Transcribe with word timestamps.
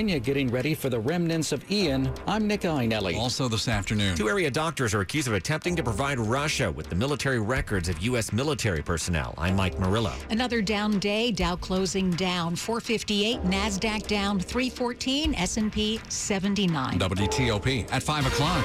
Getting 0.00 0.48
ready 0.48 0.72
for 0.72 0.88
the 0.88 0.98
remnants 0.98 1.52
of 1.52 1.70
Ian. 1.70 2.10
I'm 2.26 2.46
Nick 2.46 2.62
Iannelli. 2.62 3.18
Also 3.18 3.48
this 3.48 3.68
afternoon. 3.68 4.16
Two 4.16 4.30
area 4.30 4.50
doctors 4.50 4.94
are 4.94 5.02
accused 5.02 5.28
of 5.28 5.34
attempting 5.34 5.76
to 5.76 5.82
provide 5.82 6.18
Russia 6.18 6.72
with 6.72 6.88
the 6.88 6.94
military 6.94 7.38
records 7.38 7.90
of 7.90 8.00
U.S. 8.04 8.32
military 8.32 8.80
personnel. 8.80 9.34
I'm 9.36 9.56
Mike 9.56 9.78
Murillo. 9.78 10.14
Another 10.30 10.62
down 10.62 11.00
day. 11.00 11.30
Dow 11.32 11.54
closing 11.54 12.10
down 12.12 12.56
458, 12.56 13.42
Nasdaq 13.42 14.06
down 14.06 14.40
314, 14.40 15.34
S&P 15.34 16.00
79. 16.08 16.98
WTOP 16.98 17.92
at 17.92 18.02
5 18.02 18.26
o'clock. 18.26 18.64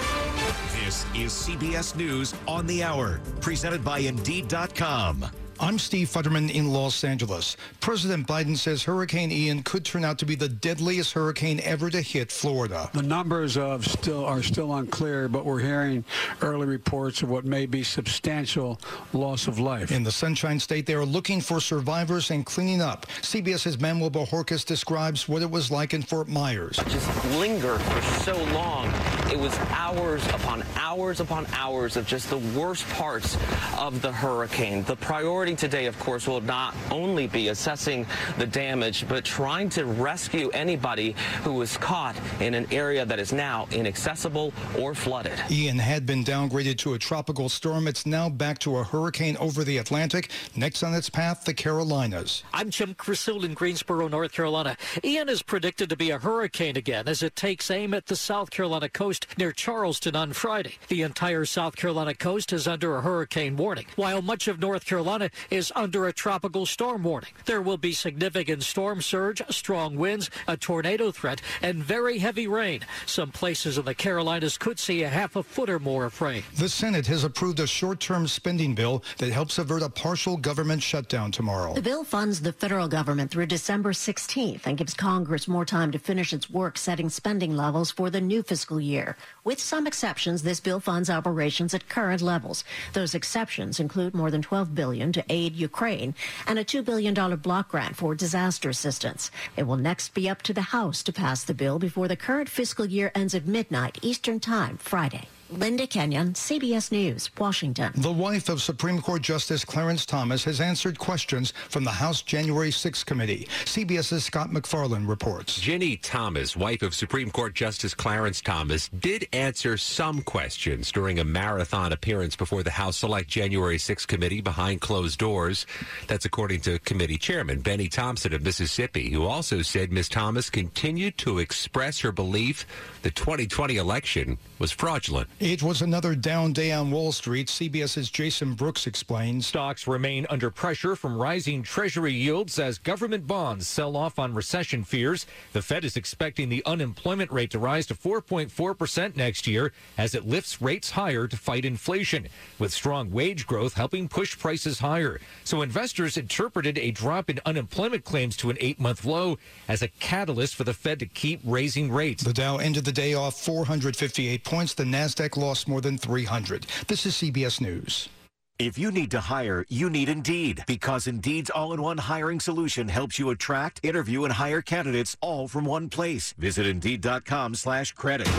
This 0.86 1.05
is 1.16 1.34
CBS 1.34 1.98
News 1.98 2.34
on 2.48 2.66
the 2.66 2.82
Hour, 2.82 3.20
presented 3.42 3.84
by 3.84 4.00
Indeed.com. 4.00 5.26
I'm 5.59 5.80
Steve 5.80 6.09
Futterman 6.09 6.54
in 6.54 6.73
Los 6.73 7.04
Angeles. 7.05 7.55
President 7.80 8.27
Biden 8.27 8.58
says 8.58 8.84
Hurricane 8.84 9.32
Ian 9.32 9.63
could 9.63 9.86
turn 9.86 10.04
out 10.04 10.20
to 10.20 10.26
be 10.26 10.36
the 10.36 10.50
deadliest 10.50 11.13
hurricane 11.13 11.62
ever 11.63 11.90
to 11.90 12.02
hit 12.02 12.30
Florida. 12.30 12.90
The 12.94 13.02
numbers 13.02 13.55
of 13.55 13.86
still 13.86 14.26
are 14.26 14.44
still 14.44 14.76
unclear, 14.76 15.30
but 15.30 15.46
we're 15.46 15.62
hearing 15.62 16.04
early 16.41 16.68
reports 16.68 17.22
of 17.22 17.30
what 17.30 17.46
may 17.46 17.66
be 17.66 17.84
substantial 17.84 18.82
loss 19.13 19.48
of 19.48 19.58
life. 19.58 19.91
In 19.91 20.04
the 20.04 20.12
Sunshine 20.12 20.60
State, 20.60 20.86
they 20.86 20.94
are 20.94 21.05
looking 21.05 21.40
for 21.40 21.62
survivors 21.62 22.32
and 22.32 22.46
cleaning 22.46 22.82
up. 22.82 23.05
CBS's 23.22 23.80
Manuel 23.80 24.12
Bojorquez 24.12 24.66
describes 24.66 25.30
what 25.30 25.41
it 25.41 25.49
was 25.49 25.72
like 25.72 25.94
in 25.94 26.02
Fort 26.02 26.27
Myers. 26.27 26.77
Just 26.90 27.26
linger 27.38 27.80
for 27.80 28.02
so 28.24 28.44
long. 28.54 28.91
It 29.32 29.40
was 29.40 29.58
hours 29.71 30.26
upon 30.27 30.63
hours 30.76 31.20
upon 31.20 31.48
hours 31.54 31.98
of 31.98 32.05
just 32.05 32.30
the 32.30 32.37
worst 32.58 32.87
parts 32.90 33.37
of 33.77 34.02
the 34.02 34.12
hurricane. 34.12 34.84
The 34.84 34.96
priority 34.96 35.45
today, 35.54 35.85
of 35.85 35.99
course, 35.99 36.27
will 36.27 36.40
not 36.40 36.74
only 36.90 37.27
be 37.27 37.49
assessing 37.49 38.07
the 38.38 38.48
damage, 38.48 39.05
but 39.10 39.26
trying 39.26 39.68
to 39.71 39.84
rescue 39.84 40.49
anybody 40.52 41.13
who 41.43 41.52
was 41.54 41.76
caught 41.76 42.15
in 42.40 42.54
an 42.54 42.65
area 42.71 43.05
that 43.05 43.20
is 43.20 43.34
now 43.34 43.68
inaccessible 43.71 44.54
or 44.79 44.96
flooded. 44.96 45.34
Ian 45.52 45.77
had 45.77 46.05
been 46.05 46.24
downgraded 46.24 46.77
to 46.77 46.93
a 46.93 46.99
tropical 46.99 47.49
storm. 47.49 47.87
It's 47.87 48.05
now 48.05 48.29
back 48.29 48.60
to 48.60 48.77
a 48.77 48.84
hurricane 48.84 49.35
over 49.37 49.65
the 49.65 49.77
Atlantic. 49.77 50.32
Next 50.55 50.84
on 50.84 50.93
its 50.93 51.10
path, 51.10 51.43
the 51.43 51.54
Carolinas. 51.54 52.43
I'm 52.54 52.70
Jim 52.70 52.96
Crusil 52.96 53.43
in 53.43 53.54
Greensboro, 53.54 54.07
North 54.07 54.32
Carolina. 54.32 54.77
Ian 55.04 55.27
is 55.27 55.41
predicted 55.41 55.90
to 55.90 55.98
be 55.98 56.12
a 56.12 56.20
hurricane 56.20 56.77
again 56.77 57.07
as 57.07 57.21
it 57.21 57.35
takes 57.35 57.70
aim 57.70 57.93
at 57.93 58.05
the 58.05 58.15
South 58.15 58.52
Carolina 58.52 58.87
coast 58.87 59.27
near 59.37 59.52
Charleston 59.52 60.15
on 60.15 60.32
Friday. 60.32 60.77
The 60.87 61.02
entire 61.02 61.43
South 61.43 61.76
Carolina 61.76 62.13
coast 62.13 62.54
is 62.54 62.68
under 62.68 62.96
a 62.96 63.02
hurricane 63.02 63.57
warning, 63.57 63.87
while 63.96 64.22
much 64.22 64.47
of 64.47 64.59
North 64.59 64.85
Carolina 64.85 65.30
is 65.50 65.72
under 65.75 66.08
a 66.08 66.14
tropical 66.14 66.66
storm 66.66 67.03
warning. 67.03 67.31
There 67.46 67.62
will 67.62 67.78
be 67.78 67.94
significant 67.94 68.64
storm 68.64 69.02
surge, 69.02 69.42
strong 69.50 69.96
winds, 69.96 70.30
a 70.47 70.58
tornado 70.58 71.12
threat, 71.12 71.42
and 71.62 71.84
very 71.84 72.19
heavy 72.19 72.47
rain. 72.47 72.81
Some 73.06 73.31
places 73.31 73.78
in 73.78 73.86
the 73.86 73.96
Carolinas 73.96 74.58
could 74.58 74.80
see 74.80 75.03
a 75.03 75.09
half 75.09 75.36
a 75.36 75.44
foot 75.44 75.69
or 75.69 75.80
more 75.80 76.06
of 76.06 76.22
rain. 76.22 76.44
The 76.56 76.69
Senate 76.69 77.08
has 77.08 77.24
approved 77.24 77.59
a 77.59 77.68
short-term 77.68 78.28
spending 78.28 78.75
bill 78.75 79.03
that 79.18 79.31
helps 79.31 79.58
avert 79.58 79.81
a 79.81 79.90
partial 79.90 80.38
government 80.38 80.81
shutdown 80.81 81.31
tomorrow. 81.31 81.74
The 81.74 81.81
bill 81.81 82.03
funds 82.03 82.42
the 82.42 82.53
federal 82.53 82.88
government 82.88 83.31
through 83.31 83.47
December 83.47 83.92
16th 83.92 84.66
and 84.66 84.78
gives 84.78 84.94
Congress 84.94 85.47
more 85.47 85.66
time 85.66 85.92
to 85.92 86.00
finish 86.00 86.34
its 86.34 86.50
work 86.50 86.78
setting 86.78 87.09
spending 87.09 87.56
levels 87.56 87.92
for 87.92 88.09
the 88.09 88.22
new 88.22 88.44
fiscal 88.44 88.80
year. 88.80 89.18
With 89.44 89.59
some 89.59 89.88
exceptions, 89.88 90.44
this 90.44 90.59
bill 90.59 90.80
funds 90.80 91.09
operations 91.09 91.74
at 91.74 91.90
current 91.90 92.22
levels. 92.22 92.64
Those 92.94 93.16
exceptions 93.16 93.80
include 93.80 94.14
more 94.14 94.32
than 94.32 94.42
12 94.42 94.76
billion 94.76 95.12
to 95.14 95.25
aid 95.30 95.56
Ukraine 95.56 96.16
and 96.47 96.59
a 96.59 96.63
$2 96.63 96.84
billion 96.84 97.13
block 97.38 97.69
grant 97.69 97.96
for 97.96 98.16
disaster 98.16 98.69
assistance. 98.69 99.31
It 99.58 99.63
will 99.63 99.78
next 99.78 100.13
be 100.13 100.30
up 100.30 100.41
to 100.44 100.53
the 100.53 100.62
House 100.62 101.03
to 101.03 101.13
pass 101.13 101.44
the 101.44 101.53
bill 101.53 101.80
before 101.80 102.08
the 102.08 102.16
current 102.16 102.50
fiscal 102.50 102.86
year 102.86 103.12
ends 103.16 103.35
at 103.35 103.46
midnight 103.46 104.00
Eastern 104.02 104.40
Time 104.40 104.78
Friday. 104.78 105.28
Linda 105.52 105.86
Kenyon, 105.86 106.34
CBS 106.34 106.92
News, 106.92 107.30
Washington. 107.38 107.92
The 107.98 108.12
wife 108.12 108.50
of 108.50 108.64
Supreme 108.64 109.00
Court 109.00 109.22
Justice 109.22 109.64
Clarence 109.64 110.04
Thomas 110.04 110.44
has 110.44 110.60
answered 110.60 110.98
questions 110.98 111.54
from 111.70 111.84
the 111.84 111.92
House 111.92 112.24
January 112.24 112.72
6 112.72 113.04
committee. 113.04 113.48
CBS's 113.66 114.26
Scott 114.26 114.52
MacFarlane 114.52 115.06
reports. 115.06 115.60
Ginny 115.62 115.98
Thomas, 115.98 116.58
wife 116.58 116.82
of 116.82 116.96
Supreme 116.96 117.30
Court 117.30 117.54
Justice 117.54 117.94
Clarence 117.94 118.42
Thomas, 118.42 118.90
did 118.90 119.28
answer 119.34 119.78
some 119.78 120.24
questions 120.24 120.92
during 120.92 121.20
a 121.20 121.24
marathon 121.24 121.94
appearance 121.94 122.36
before 122.36 122.64
the 122.64 122.72
House 122.72 122.98
Select 122.98 123.30
January 123.30 123.78
6 123.78 124.04
committee 124.08 124.42
behind 124.42 124.82
closed 124.82 125.20
doors. 125.20 125.68
That's 126.08 126.26
according 126.26 126.62
to 126.62 126.80
committee 126.80 127.20
chairman 127.20 127.60
Benny 127.60 127.88
Thompson 127.88 128.34
of 128.34 128.42
Mississippi, 128.42 129.12
who 129.12 129.26
also 129.26 129.62
said 129.62 129.92
Ms. 129.92 130.10
Thomas 130.10 130.50
continued 130.50 131.20
to 131.20 131.38
express 131.38 132.00
her 132.00 132.12
belief 132.12 132.66
the 133.04 133.12
2020 133.12 133.78
election 133.78 134.40
was 134.58 134.72
fraudulent. 134.72 135.30
It 135.41 135.62
was 135.62 135.81
another 135.81 136.16
down 136.16 136.53
day 136.53 136.72
on 136.72 136.91
Wall 136.91 137.12
Street. 137.12 137.47
CBS's 137.47 138.09
Jason 138.09 138.53
Brooks 138.53 138.88
explains. 138.88 139.46
Stocks 139.46 139.85
remain 139.85 140.25
under 140.29 140.50
pressure 140.50 140.96
from 140.96 141.18
rising 141.18 141.62
Treasury 141.62 142.13
yields 142.13 142.57
as 142.57 142.78
government 142.78 143.28
bonds 143.28 143.68
sell 143.68 143.97
off 143.97 144.18
on 144.18 144.34
recession 144.34 144.85
fears. 144.85 145.25
The 145.51 145.62
Fed 145.62 145.84
is 145.84 145.97
expecting 145.97 146.47
the 146.47 146.63
unemployment 146.66 147.34
rate 147.34 147.51
to 147.51 147.59
rise 147.59 147.85
to 147.88 147.96
4.4% 147.96 149.18
next 149.18 149.46
year 149.46 149.73
as 149.97 150.16
it 150.16 150.25
lifts 150.25 150.62
rates 150.62 150.91
higher 150.91 151.28
to 151.28 151.35
fight 151.35 151.66
inflation, 151.66 152.29
with 152.57 152.72
strong 152.72 153.12
wage 153.12 153.46
growth 153.46 153.73
helping 153.73 154.07
push 154.07 154.40
prices 154.40 154.79
higher. 154.79 155.19
So 155.44 155.62
investors 155.62 156.16
interpreted 156.16 156.78
a 156.78 156.91
drop 156.91 157.29
in 157.29 157.41
unemployment 157.46 158.06
claims 158.06 158.38
to 158.38 158.52
an 158.52 158.57
eight 158.62 158.79
month 158.79 159.03
low 159.03 159.38
as 159.67 159.81
a 159.81 159.90
catalyst 159.90 160.56
for 160.56 160.63
the 160.63 160.73
Fed 160.73 161.00
to 161.00 161.06
keep 161.06 161.41
raising 161.44 161.91
rates. 161.91 162.23
The 162.23 162.31
Dow 162.31 162.56
ended 162.56 162.85
the 162.85 162.94
day 162.94 163.16
off 163.16 163.38
458 163.41 164.46
points. 164.46 164.73
The 164.73 164.85
NASDAQ 164.85 165.25
lost 165.34 165.68
more 165.68 165.81
than 165.81 165.97
300. 165.97 166.68
This 166.88 167.06
is 167.06 167.16
CBS 167.16 167.59
News. 167.59 168.09
If 168.58 168.78
you 168.78 168.90
need 168.90 169.12
to 169.12 169.19
hire, 169.19 169.66
you 169.68 169.90
need 169.90 170.08
Indeed 170.08 170.63
because 170.66 171.08
Indeed's 171.08 171.50
all-in-one 171.50 171.97
hiring 171.97 172.40
solution 172.40 172.88
helps 172.88 173.19
you 173.19 173.30
attract, 173.31 173.81
interview, 173.84 174.24
and 174.24 174.31
hire 174.31 174.62
candidates 174.62 175.18
all 175.19 175.50
from 175.50 175.66
one 175.66 175.90
place. 175.90 176.34
Visit 176.38 176.66
Indeed.com 176.66 177.56
slash 177.56 177.91
credit. 177.91 178.30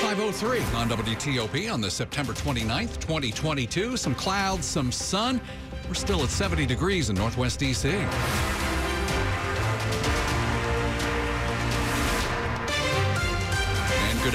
503 0.00 0.58
on 0.74 0.88
WTOP 0.88 1.72
on 1.72 1.80
the 1.80 1.90
September 1.90 2.32
29th, 2.32 2.98
2022. 3.00 3.96
Some 3.96 4.14
clouds, 4.14 4.66
some 4.66 4.90
sun. 4.90 5.40
We're 5.86 5.94
still 5.94 6.22
at 6.24 6.30
70 6.30 6.66
degrees 6.66 7.08
in 7.08 7.16
Northwest 7.16 7.60
D.C. 7.60 7.90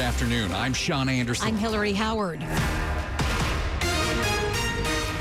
afternoon. 0.02 0.52
I'm 0.52 0.74
Sean 0.74 1.08
Anderson. 1.08 1.48
I'm 1.48 1.56
Hillary 1.56 1.94
Howard. 1.94 2.42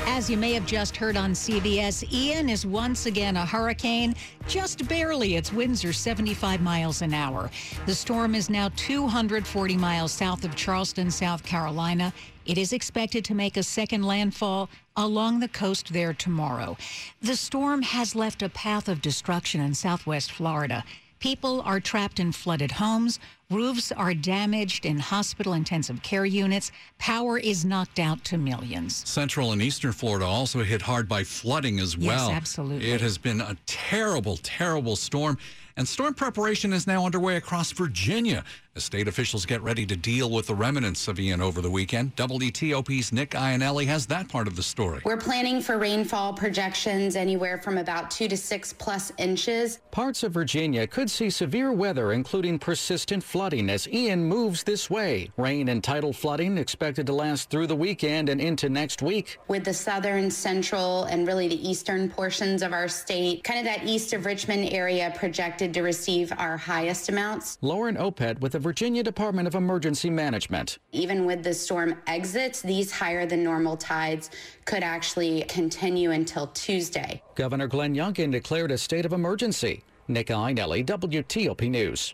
As 0.07 0.29
you 0.29 0.37
may 0.37 0.53
have 0.53 0.65
just 0.65 0.97
heard 0.97 1.15
on 1.15 1.31
CBS, 1.31 2.11
Ian 2.11 2.49
is 2.49 2.65
once 2.65 3.05
again 3.05 3.37
a 3.37 3.45
hurricane. 3.45 4.15
Just 4.47 4.87
barely. 4.87 5.35
Its 5.35 5.53
winds 5.53 5.85
are 5.85 5.93
75 5.93 6.61
miles 6.61 7.01
an 7.01 7.13
hour. 7.13 7.49
The 7.85 7.95
storm 7.95 8.35
is 8.35 8.49
now 8.49 8.69
240 8.75 9.77
miles 9.77 10.11
south 10.11 10.43
of 10.43 10.55
Charleston, 10.55 11.11
South 11.11 11.43
Carolina. 11.43 12.11
It 12.45 12.57
is 12.57 12.73
expected 12.73 13.23
to 13.25 13.35
make 13.35 13.57
a 13.57 13.63
second 13.63 14.03
landfall 14.03 14.67
along 14.97 15.39
the 15.39 15.47
coast 15.47 15.93
there 15.93 16.13
tomorrow. 16.13 16.75
The 17.21 17.35
storm 17.35 17.83
has 17.83 18.15
left 18.15 18.41
a 18.41 18.49
path 18.49 18.89
of 18.89 19.01
destruction 19.01 19.61
in 19.61 19.73
southwest 19.75 20.31
Florida. 20.31 20.83
People 21.21 21.61
are 21.61 21.79
trapped 21.79 22.19
in 22.19 22.31
flooded 22.31 22.71
homes. 22.71 23.19
Roofs 23.51 23.91
are 23.91 24.15
damaged 24.15 24.87
in 24.87 24.97
hospital 24.97 25.53
intensive 25.53 26.01
care 26.01 26.25
units. 26.25 26.71
Power 26.97 27.37
is 27.37 27.63
knocked 27.63 27.99
out 27.99 28.25
to 28.25 28.39
millions. 28.39 29.07
Central 29.07 29.51
and 29.51 29.61
eastern 29.61 29.91
Florida 29.91 30.25
also 30.25 30.63
hit 30.63 30.81
hard 30.81 31.07
by 31.07 31.23
flooding 31.23 31.79
as 31.79 31.95
well. 31.95 32.29
Yes, 32.29 32.37
absolutely. 32.37 32.89
It 32.89 33.01
has 33.01 33.19
been 33.19 33.39
a 33.39 33.55
terrible, 33.67 34.37
terrible 34.37 34.95
storm. 34.95 35.37
And 35.77 35.87
storm 35.87 36.15
preparation 36.15 36.73
is 36.73 36.87
now 36.87 37.05
underway 37.05 37.35
across 37.35 37.71
Virginia 37.71 38.43
as 38.75 38.83
state 38.83 39.07
officials 39.07 39.45
get 39.45 39.61
ready 39.61 39.85
to 39.85 39.95
deal 39.95 40.31
with 40.31 40.47
the 40.47 40.55
remnants 40.55 41.07
of 41.07 41.19
Ian 41.19 41.41
over 41.41 41.61
the 41.61 41.69
weekend. 41.69 42.15
WTOP's 42.15 43.11
Nick 43.11 43.31
Iannelli 43.31 43.85
has 43.85 44.05
that 44.07 44.29
part 44.29 44.47
of 44.47 44.55
the 44.55 44.63
story. 44.63 45.01
We're 45.03 45.17
planning 45.17 45.61
for 45.61 45.77
rainfall 45.77 46.33
projections 46.33 47.15
anywhere 47.15 47.57
from 47.57 47.77
about 47.77 48.09
two 48.09 48.27
to 48.29 48.37
six 48.37 48.73
plus 48.73 49.11
inches. 49.17 49.79
Parts 49.91 50.23
of 50.23 50.31
Virginia 50.31 50.87
could 50.87 51.09
see 51.09 51.29
severe 51.29 51.71
weather, 51.71 52.13
including 52.13 52.57
persistent 52.57 53.23
flooding 53.23 53.41
flooding 53.41 53.69
as 53.69 53.87
Ian 53.89 54.23
moves 54.23 54.63
this 54.63 54.89
way. 54.89 55.29
Rain 55.35 55.67
and 55.67 55.83
tidal 55.83 56.13
flooding 56.13 56.57
expected 56.57 57.05
to 57.07 57.13
last 57.13 57.49
through 57.49 57.67
the 57.67 57.75
weekend 57.75 58.29
and 58.29 58.39
into 58.39 58.69
next 58.69 59.01
week. 59.01 59.39
With 59.47 59.65
the 59.65 59.73
southern, 59.73 60.31
central, 60.31 61.03
and 61.05 61.27
really 61.27 61.47
the 61.47 61.69
eastern 61.69 62.09
portions 62.09 62.61
of 62.61 62.71
our 62.71 62.87
state, 62.87 63.43
kind 63.43 63.59
of 63.59 63.65
that 63.65 63.85
east 63.85 64.13
of 64.13 64.25
Richmond 64.25 64.69
area 64.71 65.11
projected 65.17 65.73
to 65.73 65.81
receive 65.81 66.31
our 66.37 66.55
highest 66.55 67.09
amounts. 67.09 67.57
Lauren 67.61 67.97
Opet 67.97 68.39
with 68.39 68.53
the 68.53 68.59
Virginia 68.61 69.03
Department 69.03 69.47
of 69.47 69.55
Emergency 69.55 70.09
Management. 70.09 70.77
Even 70.91 71.25
with 71.25 71.43
the 71.43 71.53
storm 71.53 71.97
exits, 72.07 72.61
these 72.61 72.91
higher 72.91 73.25
than 73.25 73.43
normal 73.43 73.75
tides 73.75 74.29
could 74.65 74.83
actually 74.83 75.43
continue 75.49 76.11
until 76.11 76.47
Tuesday. 76.47 77.21
Governor 77.35 77.67
Glenn 77.67 77.95
Youngkin 77.95 78.31
declared 78.31 78.71
a 78.71 78.77
state 78.77 79.05
of 79.05 79.13
emergency. 79.13 79.83
Nick 80.07 80.27
Iannelli, 80.27 80.85
WTOP 80.85 81.69
News. 81.69 82.13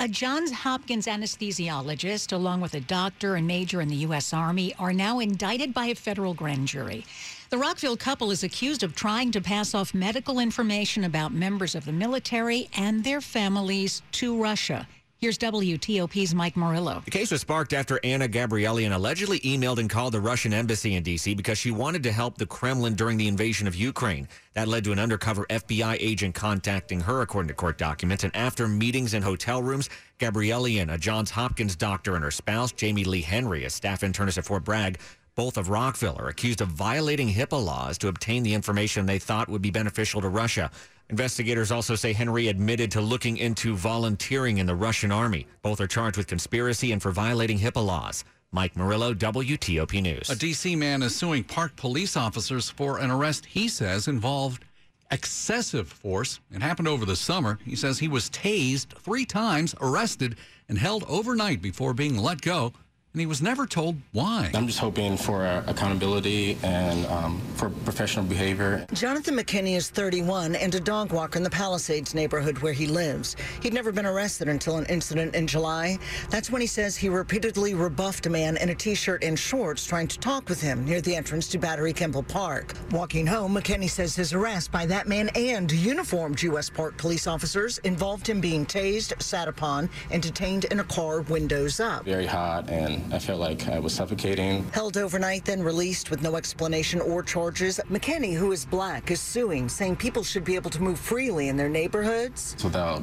A 0.00 0.06
Johns 0.06 0.52
Hopkins 0.52 1.06
anesthesiologist, 1.06 2.32
along 2.32 2.60
with 2.60 2.74
a 2.74 2.80
doctor 2.80 3.34
and 3.34 3.48
major 3.48 3.80
in 3.80 3.88
the 3.88 3.96
U.S. 3.96 4.32
Army, 4.32 4.72
are 4.78 4.92
now 4.92 5.18
indicted 5.18 5.74
by 5.74 5.86
a 5.86 5.94
federal 5.96 6.34
grand 6.34 6.68
jury. 6.68 7.04
The 7.50 7.58
Rockville 7.58 7.96
couple 7.96 8.30
is 8.30 8.44
accused 8.44 8.84
of 8.84 8.94
trying 8.94 9.32
to 9.32 9.40
pass 9.40 9.74
off 9.74 9.94
medical 9.94 10.38
information 10.38 11.02
about 11.02 11.32
members 11.32 11.74
of 11.74 11.84
the 11.84 11.90
military 11.90 12.68
and 12.76 13.02
their 13.02 13.20
families 13.20 14.02
to 14.12 14.40
Russia. 14.40 14.86
Here's 15.20 15.36
WTOP's 15.38 16.32
Mike 16.32 16.56
Murillo. 16.56 17.02
The 17.04 17.10
case 17.10 17.32
was 17.32 17.40
sparked 17.40 17.72
after 17.72 17.98
Anna 18.04 18.28
Gabrielian 18.28 18.92
allegedly 18.92 19.40
emailed 19.40 19.78
and 19.78 19.90
called 19.90 20.14
the 20.14 20.20
Russian 20.20 20.54
embassy 20.54 20.94
in 20.94 21.02
D.C. 21.02 21.34
because 21.34 21.58
she 21.58 21.72
wanted 21.72 22.04
to 22.04 22.12
help 22.12 22.38
the 22.38 22.46
Kremlin 22.46 22.94
during 22.94 23.18
the 23.18 23.26
invasion 23.26 23.66
of 23.66 23.74
Ukraine. 23.74 24.28
That 24.54 24.68
led 24.68 24.84
to 24.84 24.92
an 24.92 25.00
undercover 25.00 25.44
FBI 25.46 25.96
agent 25.98 26.36
contacting 26.36 27.00
her, 27.00 27.22
according 27.22 27.48
to 27.48 27.54
court 27.54 27.78
documents. 27.78 28.22
And 28.22 28.34
after 28.36 28.68
meetings 28.68 29.12
in 29.12 29.22
hotel 29.22 29.60
rooms, 29.60 29.90
Gabrielian, 30.18 30.88
a 30.90 30.96
Johns 30.96 31.32
Hopkins 31.32 31.74
doctor, 31.74 32.14
and 32.14 32.22
her 32.22 32.30
spouse, 32.30 32.70
Jamie 32.70 33.02
Lee 33.02 33.22
Henry, 33.22 33.64
a 33.64 33.70
staff 33.70 34.02
internist 34.02 34.38
at 34.38 34.44
Fort 34.44 34.62
Bragg, 34.62 35.00
both 35.38 35.56
of 35.56 35.68
Rockville, 35.68 36.16
are 36.18 36.30
accused 36.30 36.60
of 36.60 36.66
violating 36.66 37.28
HIPAA 37.28 37.64
laws 37.64 37.96
to 37.98 38.08
obtain 38.08 38.42
the 38.42 38.52
information 38.52 39.06
they 39.06 39.20
thought 39.20 39.48
would 39.48 39.62
be 39.62 39.70
beneficial 39.70 40.20
to 40.20 40.28
Russia. 40.28 40.68
Investigators 41.10 41.70
also 41.70 41.94
say 41.94 42.12
Henry 42.12 42.48
admitted 42.48 42.90
to 42.90 43.00
looking 43.00 43.36
into 43.36 43.76
volunteering 43.76 44.58
in 44.58 44.66
the 44.66 44.74
Russian 44.74 45.12
army. 45.12 45.46
Both 45.62 45.80
are 45.80 45.86
charged 45.86 46.16
with 46.16 46.26
conspiracy 46.26 46.90
and 46.90 47.00
for 47.00 47.12
violating 47.12 47.56
HIPAA 47.56 47.86
laws. 47.86 48.24
Mike 48.50 48.76
Murillo, 48.76 49.14
WTOP 49.14 50.02
News. 50.02 50.28
A 50.28 50.34
D.C. 50.34 50.74
man 50.74 51.04
is 51.04 51.14
suing 51.14 51.44
park 51.44 51.76
police 51.76 52.16
officers 52.16 52.68
for 52.68 52.98
an 52.98 53.12
arrest 53.12 53.46
he 53.46 53.68
says 53.68 54.08
involved 54.08 54.64
excessive 55.12 55.88
force. 55.88 56.40
It 56.50 56.62
happened 56.62 56.88
over 56.88 57.06
the 57.06 57.14
summer. 57.14 57.60
He 57.64 57.76
says 57.76 58.00
he 58.00 58.08
was 58.08 58.28
tased 58.30 58.88
three 58.88 59.24
times, 59.24 59.72
arrested, 59.80 60.36
and 60.68 60.76
held 60.76 61.04
overnight 61.08 61.62
before 61.62 61.94
being 61.94 62.18
let 62.18 62.40
go 62.40 62.72
and 63.18 63.22
he 63.22 63.26
was 63.26 63.42
never 63.42 63.66
told 63.66 63.96
why. 64.12 64.48
I'm 64.54 64.68
just 64.68 64.78
hoping 64.78 65.16
for 65.16 65.44
uh, 65.44 65.64
accountability 65.66 66.56
and 66.62 67.04
um, 67.06 67.40
for 67.56 67.68
professional 67.68 68.24
behavior. 68.24 68.86
Jonathan 68.92 69.34
McKinney 69.34 69.74
is 69.74 69.90
31 69.90 70.54
and 70.54 70.72
a 70.76 70.78
dog 70.78 71.12
walker 71.12 71.36
in 71.36 71.42
the 71.42 71.50
Palisades 71.50 72.14
neighborhood 72.14 72.58
where 72.58 72.72
he 72.72 72.86
lives. 72.86 73.34
He'd 73.60 73.74
never 73.74 73.90
been 73.90 74.06
arrested 74.06 74.46
until 74.46 74.76
an 74.76 74.86
incident 74.86 75.34
in 75.34 75.48
July. 75.48 75.98
That's 76.30 76.48
when 76.48 76.60
he 76.60 76.68
says 76.68 76.96
he 76.96 77.08
repeatedly 77.08 77.74
rebuffed 77.74 78.26
a 78.26 78.30
man 78.30 78.56
in 78.58 78.68
a 78.68 78.74
t-shirt 78.74 79.24
and 79.24 79.36
shorts 79.36 79.84
trying 79.84 80.06
to 80.06 80.18
talk 80.20 80.48
with 80.48 80.60
him 80.60 80.84
near 80.84 81.00
the 81.00 81.16
entrance 81.16 81.48
to 81.48 81.58
Battery 81.58 81.92
Kimball 81.92 82.22
Park. 82.22 82.74
Walking 82.92 83.26
home, 83.26 83.52
McKinney 83.52 83.90
says 83.90 84.14
his 84.14 84.32
arrest 84.32 84.70
by 84.70 84.86
that 84.86 85.08
man 85.08 85.28
and 85.34 85.72
uniformed 85.72 86.40
U.S. 86.42 86.70
Park 86.70 86.96
police 86.96 87.26
officers 87.26 87.78
involved 87.78 88.28
him 88.28 88.40
being 88.40 88.64
tased, 88.64 89.20
sat 89.20 89.48
upon, 89.48 89.90
and 90.12 90.22
detained 90.22 90.66
in 90.66 90.78
a 90.78 90.84
car 90.84 91.22
windows 91.22 91.80
up. 91.80 92.04
Very 92.04 92.24
hot 92.24 92.70
and 92.70 93.07
I 93.10 93.18
felt 93.18 93.40
like 93.40 93.68
I 93.68 93.78
was 93.78 93.94
suffocating. 93.94 94.64
Held 94.72 94.98
overnight, 94.98 95.44
then 95.44 95.62
released 95.62 96.10
with 96.10 96.22
no 96.22 96.36
explanation 96.36 97.00
or 97.00 97.22
charges. 97.22 97.80
McKinney, 97.90 98.34
who 98.34 98.52
is 98.52 98.66
black, 98.66 99.10
is 99.10 99.20
suing, 99.20 99.68
saying 99.68 99.96
people 99.96 100.22
should 100.22 100.44
be 100.44 100.54
able 100.54 100.70
to 100.70 100.82
move 100.82 100.98
freely 100.98 101.48
in 101.48 101.56
their 101.56 101.70
neighborhoods 101.70 102.54
without 102.62 103.02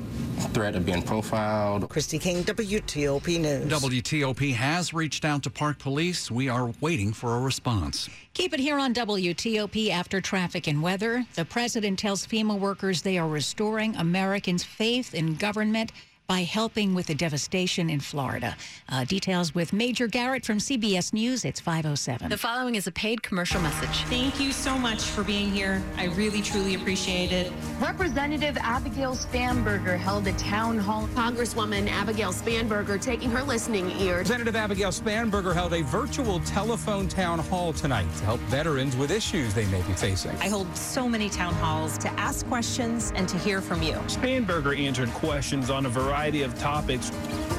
threat 0.54 0.76
of 0.76 0.86
being 0.86 1.02
profiled. 1.02 1.90
Kristi 1.90 2.22
King, 2.22 2.44
WTOP 2.44 3.40
News. 3.40 3.72
WTOP 3.72 4.54
has 4.54 4.94
reached 4.94 5.26
out 5.26 5.42
to 5.44 5.50
Park 5.50 5.80
Police. 5.80 6.30
We 6.30 6.50
are 6.50 6.72
waiting 6.82 7.12
for 7.12 7.38
a 7.38 7.40
response. 7.40 8.08
Keep 8.34 8.54
it 8.54 8.60
here 8.60 8.78
on 8.78 8.94
WTOP 8.94 9.90
after 9.90 10.22
traffic 10.22 10.68
and 10.68 10.84
weather. 10.84 11.26
The 11.36 11.46
president 11.46 11.98
tells 11.98 12.28
FEMA 12.28 12.60
workers 12.60 13.02
they 13.02 13.18
are 13.18 13.28
restoring 13.28 13.96
Americans' 13.96 14.64
faith 14.64 15.14
in 15.14 15.36
government 15.36 15.92
by 16.28 16.42
helping 16.42 16.96
with 16.96 17.06
the 17.06 17.14
devastation 17.14 17.90
in 17.90 18.00
Florida. 18.00 18.56
Uh, 18.90 19.06
details 19.06 19.54
with 19.54 19.74
Major 19.74 20.08
Garrett 20.08 20.46
from 20.46 20.58
CBS 20.58 21.14
News. 21.14 21.46
It's 21.46 21.60
507. 21.60 22.30
The 22.30 22.38
following 22.38 22.76
is 22.76 22.88
a 22.88 22.92
paid 22.92 23.22
commercial 23.22 23.62
message. 23.62 24.04
Thank 24.06 24.40
you 24.40 24.52
so 24.52 24.78
much 24.78 25.04
for 25.04 25.24
being 25.24 25.52
here. 25.52 25.84
I 25.98 26.06
really, 26.06 26.42
truly 26.42 26.76
appreciate 26.76 27.32
it. 27.32 27.52
Representative 27.80 28.58
Abigail 28.58 29.16
Spanberger 29.16 29.98
held 29.98 30.28
a 30.28 30.34
town 30.34 30.78
hall. 30.78 31.08
Congresswoman 31.14 31.88
Abigail 31.90 32.32
Spanberger 32.34 33.00
taking 33.00 33.30
her 33.30 33.44
listening 33.44 33.92
ear. 34.00 34.18
Representative 34.18 34.56
Abigail 34.56 34.90
Spanberger 34.90 35.54
held 35.54 35.74
a 35.74 35.84
virtual 35.84 36.40
telephone 36.42 37.08
town 37.08 37.40
hall 37.40 37.74
tonight 37.74 38.08
to 38.18 38.26
help 38.26 38.40
veterans 38.42 38.96
with 38.96 39.12
issues 39.12 39.54
they 39.54 39.66
may 39.66 39.82
be 39.84 39.94
facing. 39.94 40.36
I 40.38 40.50
hold 40.50 40.76
so 40.76 41.08
many 41.08 41.30
town 41.30 41.54
halls 41.56 41.98
to 42.00 42.10
ask 42.14 42.46
questions 42.48 43.12
and 43.16 43.30
to 43.30 43.38
hear 43.38 43.62
from 43.62 43.84
you. 43.84 43.94
Spanberger 44.08 44.78
answered 44.78 45.10
questions 45.10 45.70
on 45.70 45.86
a 45.86 45.90
variety 45.90 46.15
variety 46.16 46.44
of 46.44 46.58
topics. 46.58 47.12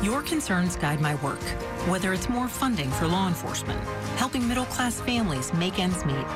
Your 0.03 0.23
concerns 0.23 0.76
guide 0.76 0.99
my 0.99 1.14
work, 1.17 1.43
whether 1.91 2.14
it's 2.14 2.29
more 2.31 2.49
funding 2.49 2.91
for 2.93 3.06
law 3.06 3.29
enforcement, 3.29 3.79
helping 4.17 4.49
middle 4.49 4.64
class 4.64 4.99
families 4.99 5.53
make 5.53 5.79
ends 5.79 6.06
meet, 6.06 6.26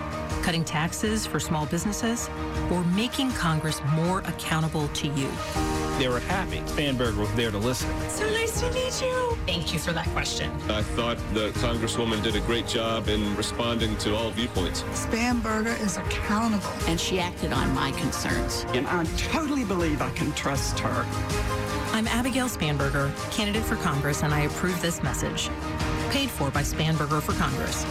cutting 0.43 0.63
taxes 0.63 1.27
for 1.27 1.41
small 1.41 1.65
businesses, 1.65 2.29
or 2.71 2.85
making 2.85 3.33
Congress 3.33 3.81
more 3.95 4.19
accountable 4.21 4.89
to 4.89 5.07
you. 5.09 5.31
They 5.99 6.09
were 6.09 6.21
happy. 6.21 6.61
Spanberger 6.61 7.17
was 7.17 7.33
there 7.37 7.51
to 7.51 7.59
listen. 7.59 7.89
So 8.11 8.29
nice 8.31 8.61
to 8.61 8.71
meet 8.73 9.01
you. 9.01 9.40
Thank 9.51 9.73
you 9.73 9.81
for 9.81 9.93
that 9.93 10.07
question. 10.11 10.49
I 10.71 10.81
thought 10.81 11.19
the 11.35 11.49
Congresswoman 11.59 12.23
did 12.23 12.37
a 12.37 12.41
great 12.43 12.69
job 12.69 13.09
in 13.09 13.37
responding 13.37 13.97
to 13.97 14.15
all 14.15 14.31
viewpoints. 14.31 14.83
Spanberger 14.93 15.79
is 15.81 15.97
accountable. 15.97 16.71
And 16.87 17.01
she 17.01 17.19
acted 17.19 17.53
on 17.53 17.75
my 17.75 17.91
concerns. 17.91 18.65
And 18.75 18.87
I 18.87 19.03
totally 19.17 19.65
believe 19.65 20.03
I 20.03 20.11
can 20.11 20.31
trust 20.35 20.79
her. 20.79 21.05
I'm 21.93 22.07
Abigail 22.07 22.47
Spanberger, 22.47 23.11
candidate 23.33 23.65
for 23.65 23.75
Congress, 23.75 24.23
and 24.23 24.33
I 24.33 24.43
approve 24.43 24.81
this 24.81 25.03
message. 25.03 25.51
Paid 26.11 26.31
for 26.31 26.53
by 26.53 26.63
Spanberger 26.63 27.21
for 27.21 27.33
Congress. 27.33 27.85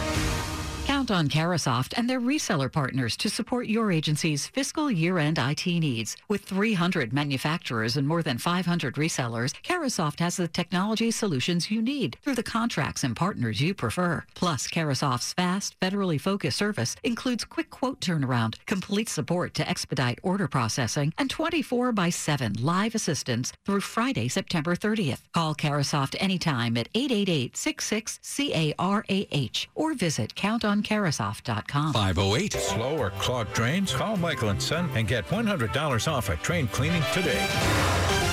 Count 1.00 1.10
on 1.10 1.28
Carahsoft 1.28 1.94
and 1.96 2.10
their 2.10 2.20
reseller 2.20 2.70
partners 2.70 3.16
to 3.16 3.30
support 3.30 3.66
your 3.66 3.90
agency's 3.90 4.48
fiscal 4.48 4.90
year-end 4.90 5.38
IT 5.38 5.64
needs. 5.64 6.14
With 6.28 6.42
300 6.42 7.10
manufacturers 7.10 7.96
and 7.96 8.06
more 8.06 8.22
than 8.22 8.36
500 8.36 8.96
resellers, 8.96 9.54
Carahsoft 9.62 10.20
has 10.20 10.36
the 10.36 10.46
technology 10.46 11.10
solutions 11.10 11.70
you 11.70 11.80
need 11.80 12.18
through 12.22 12.34
the 12.34 12.42
contracts 12.42 13.02
and 13.02 13.16
partners 13.16 13.62
you 13.62 13.72
prefer. 13.72 14.24
Plus, 14.34 14.68
Carahsoft's 14.68 15.32
fast, 15.32 15.74
federally 15.80 16.20
focused 16.20 16.58
service 16.58 16.96
includes 17.02 17.46
quick 17.46 17.70
quote 17.70 18.00
turnaround, 18.00 18.56
complete 18.66 19.08
support 19.08 19.54
to 19.54 19.66
expedite 19.66 20.18
order 20.22 20.48
processing, 20.48 21.14
and 21.16 21.30
24 21.30 21.92
by 21.92 22.10
7 22.10 22.56
live 22.60 22.94
assistance 22.94 23.54
through 23.64 23.80
Friday, 23.80 24.28
September 24.28 24.76
30th. 24.76 25.20
Call 25.32 25.54
Carahsoft 25.54 26.14
anytime 26.20 26.76
at 26.76 26.92
888-66-CARAH 26.92 29.66
or 29.74 29.94
visit 29.94 30.34
counton 30.34 30.82
carahsoft.com. 30.90 31.92
508. 31.92 32.52
Slow 32.54 32.98
or 32.98 33.10
clogged 33.10 33.52
drains? 33.54 33.92
Call 33.94 34.16
Michael 34.16 34.48
and 34.48 34.60
Son 34.60 34.90
and 34.94 35.06
get 35.06 35.26
$100 35.28 36.12
off 36.12 36.28
a 36.28 36.36
train 36.36 36.66
cleaning 36.68 37.02
today. 37.12 38.29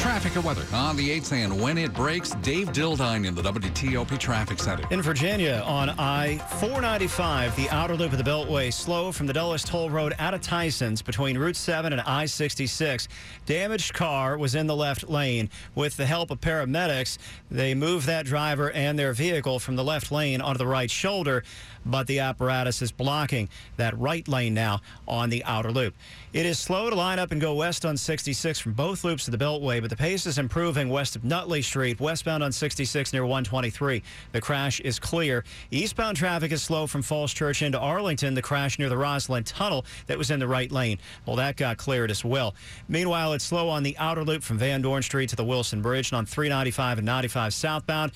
Traffic 0.00 0.34
and 0.34 0.44
weather 0.44 0.64
on 0.72 0.96
the 0.96 1.10
8th 1.10 1.32
and 1.32 1.60
when 1.60 1.76
it 1.76 1.92
breaks, 1.92 2.30
Dave 2.36 2.72
Dildine 2.72 3.26
in 3.26 3.34
the 3.34 3.42
WTOP 3.42 4.18
Traffic 4.18 4.58
Center. 4.58 4.82
In 4.90 5.02
Virginia 5.02 5.62
on 5.66 5.90
I-495, 5.90 7.54
the 7.54 7.68
outer 7.68 7.94
loop 7.94 8.12
of 8.12 8.16
the 8.16 8.24
Beltway 8.24 8.72
slow 8.72 9.12
from 9.12 9.26
the 9.26 9.34
Dulles 9.34 9.62
Toll 9.62 9.90
Road 9.90 10.14
out 10.18 10.32
of 10.32 10.40
Tysons 10.40 11.04
between 11.04 11.36
Route 11.36 11.54
7 11.54 11.92
and 11.92 12.00
I-66. 12.00 13.08
Damaged 13.44 13.92
car 13.92 14.38
was 14.38 14.54
in 14.54 14.66
the 14.66 14.74
left 14.74 15.10
lane. 15.10 15.50
With 15.74 15.98
the 15.98 16.06
help 16.06 16.30
of 16.30 16.40
paramedics, 16.40 17.18
they 17.50 17.74
moved 17.74 18.06
that 18.06 18.24
driver 18.24 18.70
and 18.70 18.98
their 18.98 19.12
vehicle 19.12 19.58
from 19.58 19.76
the 19.76 19.84
left 19.84 20.10
lane 20.10 20.40
onto 20.40 20.56
the 20.56 20.66
right 20.66 20.90
shoulder, 20.90 21.44
but 21.84 22.06
the 22.06 22.20
apparatus 22.20 22.80
is 22.80 22.90
blocking 22.90 23.50
that 23.76 23.98
right 23.98 24.26
lane 24.28 24.54
now 24.54 24.80
on 25.06 25.28
the 25.28 25.44
outer 25.44 25.70
loop. 25.70 25.94
It 26.32 26.46
is 26.46 26.58
slow 26.58 26.88
to 26.88 26.96
line 26.96 27.18
up 27.18 27.32
and 27.32 27.40
go 27.40 27.54
west 27.54 27.84
on 27.84 27.96
66 27.96 28.58
from 28.58 28.72
both 28.72 29.04
loops 29.04 29.28
of 29.28 29.32
the 29.32 29.44
Beltway, 29.44 29.80
but 29.80 29.89
the 29.90 29.96
pace 29.96 30.24
is 30.24 30.38
improving 30.38 30.88
west 30.88 31.16
of 31.16 31.24
Nutley 31.24 31.62
Street, 31.62 31.98
westbound 31.98 32.44
on 32.44 32.52
66 32.52 33.12
near 33.12 33.26
123. 33.26 34.04
The 34.30 34.40
crash 34.40 34.78
is 34.78 35.00
clear. 35.00 35.44
Eastbound 35.72 36.16
traffic 36.16 36.52
is 36.52 36.62
slow 36.62 36.86
from 36.86 37.02
Falls 37.02 37.34
Church 37.34 37.60
into 37.60 37.76
Arlington. 37.76 38.34
The 38.34 38.40
crash 38.40 38.78
near 38.78 38.88
the 38.88 38.94
Rosslyn 38.94 39.42
Tunnel 39.44 39.84
that 40.06 40.16
was 40.16 40.30
in 40.30 40.38
the 40.38 40.46
right 40.46 40.70
lane. 40.70 41.00
Well, 41.26 41.34
that 41.36 41.56
got 41.56 41.76
cleared 41.76 42.12
as 42.12 42.24
well. 42.24 42.54
Meanwhile, 42.88 43.32
it's 43.32 43.44
slow 43.44 43.68
on 43.68 43.82
the 43.82 43.98
outer 43.98 44.22
loop 44.22 44.44
from 44.44 44.58
Van 44.58 44.80
Dorn 44.80 45.02
Street 45.02 45.28
to 45.30 45.36
the 45.36 45.44
Wilson 45.44 45.82
Bridge 45.82 46.12
and 46.12 46.18
on 46.18 46.24
395 46.24 46.98
and 46.98 47.06
95 47.06 47.52
southbound 47.52 48.12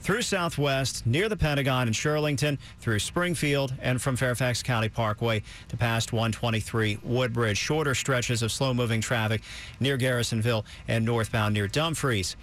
through 0.00 0.22
Southwest, 0.22 1.06
near 1.06 1.28
the 1.28 1.36
Pentagon 1.36 1.88
in 1.88 1.94
Shirlington, 1.94 2.58
through 2.80 2.98
Springfield, 2.98 3.74
and 3.80 4.00
from 4.00 4.16
Fairfax 4.16 4.62
County 4.62 4.88
Parkway 4.88 5.42
to 5.68 5.76
past 5.76 6.12
123 6.12 6.98
Woodbridge. 7.02 7.58
Shorter 7.58 7.94
stretches 7.94 8.42
of 8.42 8.52
slow 8.52 8.72
moving 8.72 9.00
traffic 9.00 9.42
near 9.80 9.96
Garrisonville 9.96 10.64
and 10.86 11.04
northbound 11.04 11.54
near 11.54 11.68
Dumfries. 11.68 12.36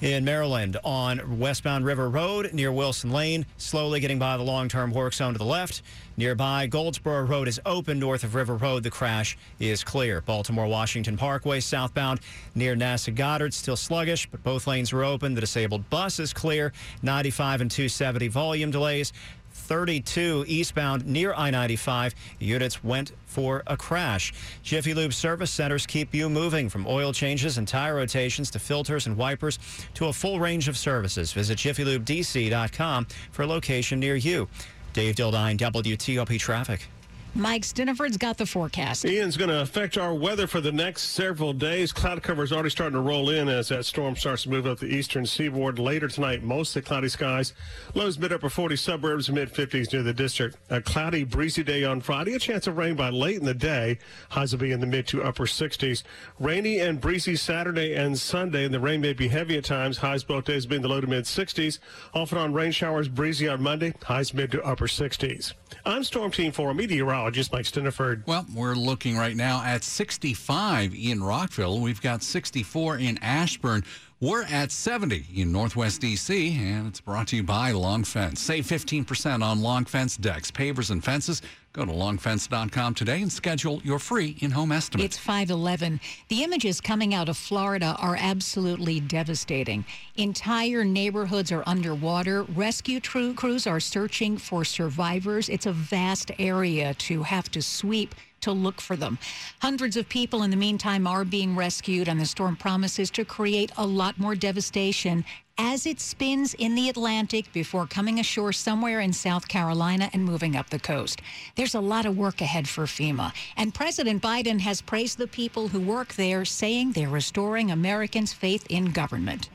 In 0.00 0.24
Maryland, 0.24 0.78
on 0.82 1.38
westbound 1.38 1.84
River 1.84 2.08
Road 2.08 2.52
near 2.54 2.72
Wilson 2.72 3.10
Lane, 3.10 3.44
slowly 3.58 4.00
getting 4.00 4.18
by 4.18 4.36
the 4.36 4.42
long 4.42 4.68
term 4.68 4.92
work 4.92 5.12
zone 5.12 5.34
to 5.34 5.38
the 5.38 5.44
left. 5.44 5.82
Nearby, 6.20 6.66
Goldsboro 6.66 7.22
Road 7.22 7.48
is 7.48 7.58
open 7.64 7.98
north 7.98 8.24
of 8.24 8.34
River 8.34 8.54
Road. 8.54 8.82
The 8.82 8.90
crash 8.90 9.38
is 9.58 9.82
clear. 9.82 10.20
Baltimore 10.20 10.66
Washington 10.66 11.16
Parkway 11.16 11.60
southbound 11.60 12.20
near 12.54 12.76
NASA 12.76 13.14
Goddard 13.14 13.54
still 13.54 13.74
sluggish, 13.74 14.26
but 14.26 14.42
both 14.42 14.66
lanes 14.66 14.92
are 14.92 15.02
open. 15.02 15.32
The 15.32 15.40
disabled 15.40 15.88
bus 15.88 16.20
is 16.20 16.34
clear. 16.34 16.74
95 17.02 17.62
and 17.62 17.70
270 17.70 18.28
volume 18.28 18.70
delays. 18.70 19.14
32 19.52 20.44
eastbound 20.46 21.06
near 21.06 21.32
I 21.32 21.50
95. 21.50 22.14
Units 22.38 22.84
went 22.84 23.12
for 23.24 23.62
a 23.66 23.78
crash. 23.78 24.34
Jiffy 24.62 24.92
Lube 24.92 25.14
service 25.14 25.50
centers 25.50 25.86
keep 25.86 26.14
you 26.14 26.28
moving 26.28 26.68
from 26.68 26.86
oil 26.86 27.14
changes 27.14 27.56
and 27.56 27.66
tire 27.66 27.94
rotations 27.94 28.50
to 28.50 28.58
filters 28.58 29.06
and 29.06 29.16
wipers 29.16 29.58
to 29.94 30.08
a 30.08 30.12
full 30.12 30.38
range 30.38 30.68
of 30.68 30.76
services. 30.76 31.32
Visit 31.32 31.56
jiffylubedc.com 31.56 33.06
for 33.32 33.42
a 33.42 33.46
location 33.46 33.98
near 33.98 34.16
you. 34.16 34.48
Dave 34.92 35.14
Dildine, 35.14 35.56
WTOP 35.56 36.38
Traffic. 36.38 36.88
Mike 37.34 37.62
Stinneford's 37.62 38.16
got 38.16 38.36
the 38.38 38.46
forecast. 38.46 39.04
Ian's 39.04 39.36
going 39.36 39.50
to 39.50 39.60
affect 39.60 39.96
our 39.96 40.12
weather 40.12 40.48
for 40.48 40.60
the 40.60 40.72
next 40.72 41.10
several 41.10 41.52
days. 41.52 41.92
Cloud 41.92 42.24
cover 42.24 42.42
is 42.42 42.52
already 42.52 42.70
starting 42.70 42.94
to 42.94 43.00
roll 43.00 43.30
in 43.30 43.48
as 43.48 43.68
that 43.68 43.84
storm 43.84 44.16
starts 44.16 44.42
to 44.42 44.50
move 44.50 44.66
up 44.66 44.80
the 44.80 44.86
eastern 44.86 45.24
seaboard. 45.24 45.78
Later 45.78 46.08
tonight, 46.08 46.42
mostly 46.42 46.82
cloudy 46.82 47.08
skies. 47.08 47.52
Lows 47.94 48.18
mid 48.18 48.32
upper 48.32 48.48
40 48.48 48.74
suburbs, 48.74 49.30
mid 49.30 49.52
50s 49.52 49.92
near 49.92 50.02
the 50.02 50.12
district. 50.12 50.56
A 50.70 50.80
cloudy, 50.80 51.22
breezy 51.22 51.62
day 51.62 51.84
on 51.84 52.00
Friday. 52.00 52.34
A 52.34 52.38
chance 52.40 52.66
of 52.66 52.76
rain 52.76 52.96
by 52.96 53.10
late 53.10 53.38
in 53.38 53.44
the 53.44 53.54
day. 53.54 53.98
Highs 54.30 54.52
will 54.52 54.60
be 54.60 54.72
in 54.72 54.80
the 54.80 54.86
mid 54.86 55.06
to 55.08 55.22
upper 55.22 55.44
60s. 55.44 56.02
Rainy 56.40 56.80
and 56.80 57.00
breezy 57.00 57.36
Saturday 57.36 57.94
and 57.94 58.18
Sunday, 58.18 58.64
and 58.64 58.74
the 58.74 58.80
rain 58.80 59.00
may 59.00 59.12
be 59.12 59.28
heavy 59.28 59.56
at 59.56 59.64
times. 59.64 59.98
Highs 59.98 60.24
both 60.24 60.46
days 60.46 60.66
being 60.66 60.82
the 60.82 60.88
low 60.88 61.00
to 61.00 61.06
mid 61.06 61.24
60s. 61.24 61.78
Off 62.12 62.32
and 62.32 62.40
on 62.40 62.52
rain 62.52 62.72
showers, 62.72 63.06
breezy 63.06 63.46
on 63.46 63.62
Monday. 63.62 63.94
Highs 64.02 64.34
mid 64.34 64.50
to 64.50 64.62
upper 64.64 64.88
60s. 64.88 65.52
I'm 65.86 66.02
Storm 66.02 66.32
Team 66.32 66.50
4 66.50 66.74
meteorologist 66.74 67.19
meteorologist 67.20 67.52
Mike 67.52 67.66
Stinneford. 67.66 68.26
Well, 68.26 68.46
we're 68.54 68.74
looking 68.74 69.14
right 69.14 69.36
now 69.36 69.62
at 69.62 69.84
65 69.84 70.94
in 70.94 71.22
Rockville. 71.22 71.78
We've 71.78 72.00
got 72.00 72.22
64 72.22 72.96
in 72.96 73.18
Ashburn. 73.18 73.84
We're 74.20 74.44
at 74.44 74.72
70 74.72 75.26
in 75.34 75.52
Northwest 75.52 76.00
DC, 76.00 76.56
and 76.56 76.86
it's 76.86 77.00
brought 77.00 77.28
to 77.28 77.36
you 77.36 77.42
by 77.42 77.72
Long 77.72 78.04
Fence. 78.04 78.40
Save 78.40 78.64
15% 78.64 79.42
on 79.42 79.60
Long 79.60 79.84
Fence 79.84 80.16
decks, 80.16 80.50
pavers, 80.50 80.90
and 80.90 81.04
fences. 81.04 81.42
Go 81.72 81.84
to 81.84 81.92
longfence.com 81.92 82.94
today 82.94 83.22
and 83.22 83.30
schedule 83.30 83.80
your 83.84 84.00
free 84.00 84.36
in 84.40 84.50
home 84.50 84.72
estimate. 84.72 85.04
It's 85.04 85.16
511. 85.16 86.00
The 86.26 86.42
images 86.42 86.80
coming 86.80 87.14
out 87.14 87.28
of 87.28 87.36
Florida 87.36 87.94
are 88.00 88.16
absolutely 88.18 88.98
devastating. 88.98 89.84
Entire 90.16 90.84
neighborhoods 90.84 91.52
are 91.52 91.62
underwater. 91.66 92.42
Rescue 92.42 93.00
crews 93.00 93.68
are 93.68 93.78
searching 93.78 94.36
for 94.36 94.64
survivors. 94.64 95.48
It's 95.48 95.66
a 95.66 95.72
vast 95.72 96.32
area 96.40 96.92
to 96.94 97.22
have 97.22 97.48
to 97.52 97.62
sweep 97.62 98.16
to 98.42 98.52
look 98.52 98.80
for 98.80 98.96
them. 98.96 99.18
Hundreds 99.60 99.96
of 99.96 100.08
people 100.08 100.42
in 100.42 100.50
the 100.50 100.56
meantime 100.56 101.06
are 101.06 101.24
being 101.24 101.56
rescued, 101.56 102.08
and 102.08 102.20
the 102.20 102.26
storm 102.26 102.56
promises 102.56 103.10
to 103.10 103.24
create 103.24 103.72
a 103.76 103.86
lot 103.86 104.18
more 104.18 104.34
devastation 104.34 105.24
as 105.58 105.84
it 105.84 106.00
spins 106.00 106.54
in 106.54 106.74
the 106.74 106.88
Atlantic 106.88 107.52
before 107.52 107.86
coming 107.86 108.18
ashore 108.18 108.52
somewhere 108.52 109.00
in 109.00 109.12
South 109.12 109.46
Carolina 109.46 110.08
and 110.14 110.24
moving 110.24 110.56
up 110.56 110.70
the 110.70 110.78
coast. 110.78 111.20
There's 111.54 111.74
a 111.74 111.80
lot 111.80 112.06
of 112.06 112.16
work 112.16 112.40
ahead 112.40 112.66
for 112.66 112.84
FEMA, 112.86 113.32
and 113.58 113.74
President 113.74 114.22
Biden 114.22 114.60
has 114.60 114.80
praised 114.80 115.18
the 115.18 115.26
people 115.26 115.68
who 115.68 115.80
work 115.80 116.14
there, 116.14 116.46
saying 116.46 116.92
they're 116.92 117.10
restoring 117.10 117.70
Americans' 117.70 118.32
faith 118.32 118.66
in 118.70 118.86
government. 118.86 119.50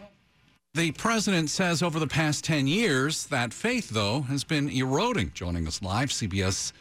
The 0.76 0.92
president 0.92 1.50
says 1.50 1.82
over 1.82 2.00
the 2.00 2.06
past 2.06 2.44
10 2.44 2.68
years 2.68 3.28
that 3.28 3.54
faith, 3.54 3.90
though, 3.90 4.24
has 4.24 4.44
been 4.44 4.70
eroding. 4.70 5.32
Joining 5.34 5.66
us 5.68 5.82
live, 5.82 6.10
CBS 6.10 6.74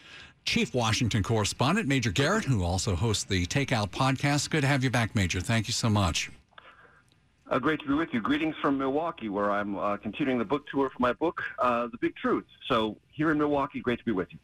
Chief 0.44 0.74
Washington 0.74 1.22
correspondent, 1.22 1.88
Major 1.88 2.10
Garrett, 2.10 2.44
who 2.44 2.62
also 2.62 2.94
hosts 2.94 3.24
the 3.24 3.46
Takeout 3.46 3.90
podcast. 3.90 4.50
Good 4.50 4.62
to 4.62 4.66
have 4.66 4.84
you 4.84 4.90
back, 4.90 5.14
Major. 5.14 5.40
Thank 5.40 5.68
you 5.68 5.72
so 5.72 5.88
much. 5.88 6.30
Uh, 7.50 7.58
great 7.58 7.78
to 7.80 7.86
be 7.86 7.94
with 7.94 8.08
you. 8.12 8.20
Greetings 8.20 8.54
from 8.60 8.78
Milwaukee, 8.78 9.28
where 9.28 9.50
I'm 9.50 9.76
uh, 9.76 9.98
continuing 9.98 10.38
the 10.38 10.44
book 10.46 10.66
tour 10.66 10.88
for 10.88 10.96
my 10.98 11.12
book, 11.12 11.42
uh, 11.58 11.88
The 11.88 11.98
Big 11.98 12.16
Truth. 12.16 12.46
So, 12.68 12.96
here 13.12 13.30
in 13.30 13.38
Milwaukee, 13.38 13.80
great 13.80 13.98
to 13.98 14.04
be 14.04 14.12
with 14.12 14.28
you. 14.32 14.38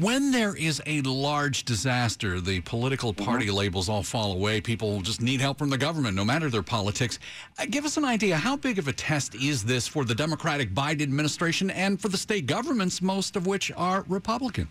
When 0.00 0.32
there 0.32 0.56
is 0.56 0.82
a 0.84 1.00
large 1.02 1.64
disaster, 1.64 2.40
the 2.40 2.60
political 2.62 3.12
mm-hmm. 3.12 3.24
party 3.24 3.46
mm-hmm. 3.46 3.56
labels 3.56 3.88
all 3.88 4.02
fall 4.02 4.32
away. 4.32 4.60
People 4.60 5.00
just 5.00 5.22
need 5.22 5.40
help 5.40 5.58
from 5.58 5.70
the 5.70 5.78
government, 5.78 6.16
no 6.16 6.24
matter 6.24 6.50
their 6.50 6.62
politics. 6.62 7.20
Uh, 7.58 7.66
give 7.70 7.84
us 7.84 7.96
an 7.96 8.04
idea 8.04 8.36
how 8.36 8.56
big 8.56 8.78
of 8.80 8.88
a 8.88 8.92
test 8.92 9.36
is 9.36 9.64
this 9.64 9.86
for 9.86 10.04
the 10.04 10.14
Democratic 10.14 10.74
Biden 10.74 11.02
administration 11.02 11.70
and 11.70 12.00
for 12.00 12.08
the 12.08 12.18
state 12.18 12.46
governments, 12.46 13.00
most 13.00 13.36
of 13.36 13.46
which 13.46 13.70
are 13.76 14.04
Republican? 14.08 14.68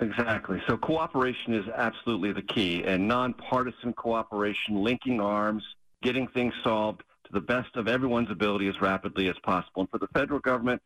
Exactly. 0.00 0.62
So 0.68 0.76
cooperation 0.76 1.54
is 1.54 1.66
absolutely 1.74 2.32
the 2.32 2.42
key, 2.42 2.84
and 2.84 3.08
nonpartisan 3.08 3.94
cooperation, 3.94 4.82
linking 4.82 5.20
arms, 5.20 5.62
getting 6.02 6.28
things 6.28 6.52
solved 6.62 7.02
to 7.24 7.32
the 7.32 7.40
best 7.40 7.74
of 7.76 7.88
everyone's 7.88 8.30
ability 8.30 8.68
as 8.68 8.80
rapidly 8.80 9.28
as 9.28 9.36
possible. 9.42 9.82
And 9.82 9.90
for 9.90 9.98
the 9.98 10.08
federal 10.08 10.40
government, 10.40 10.82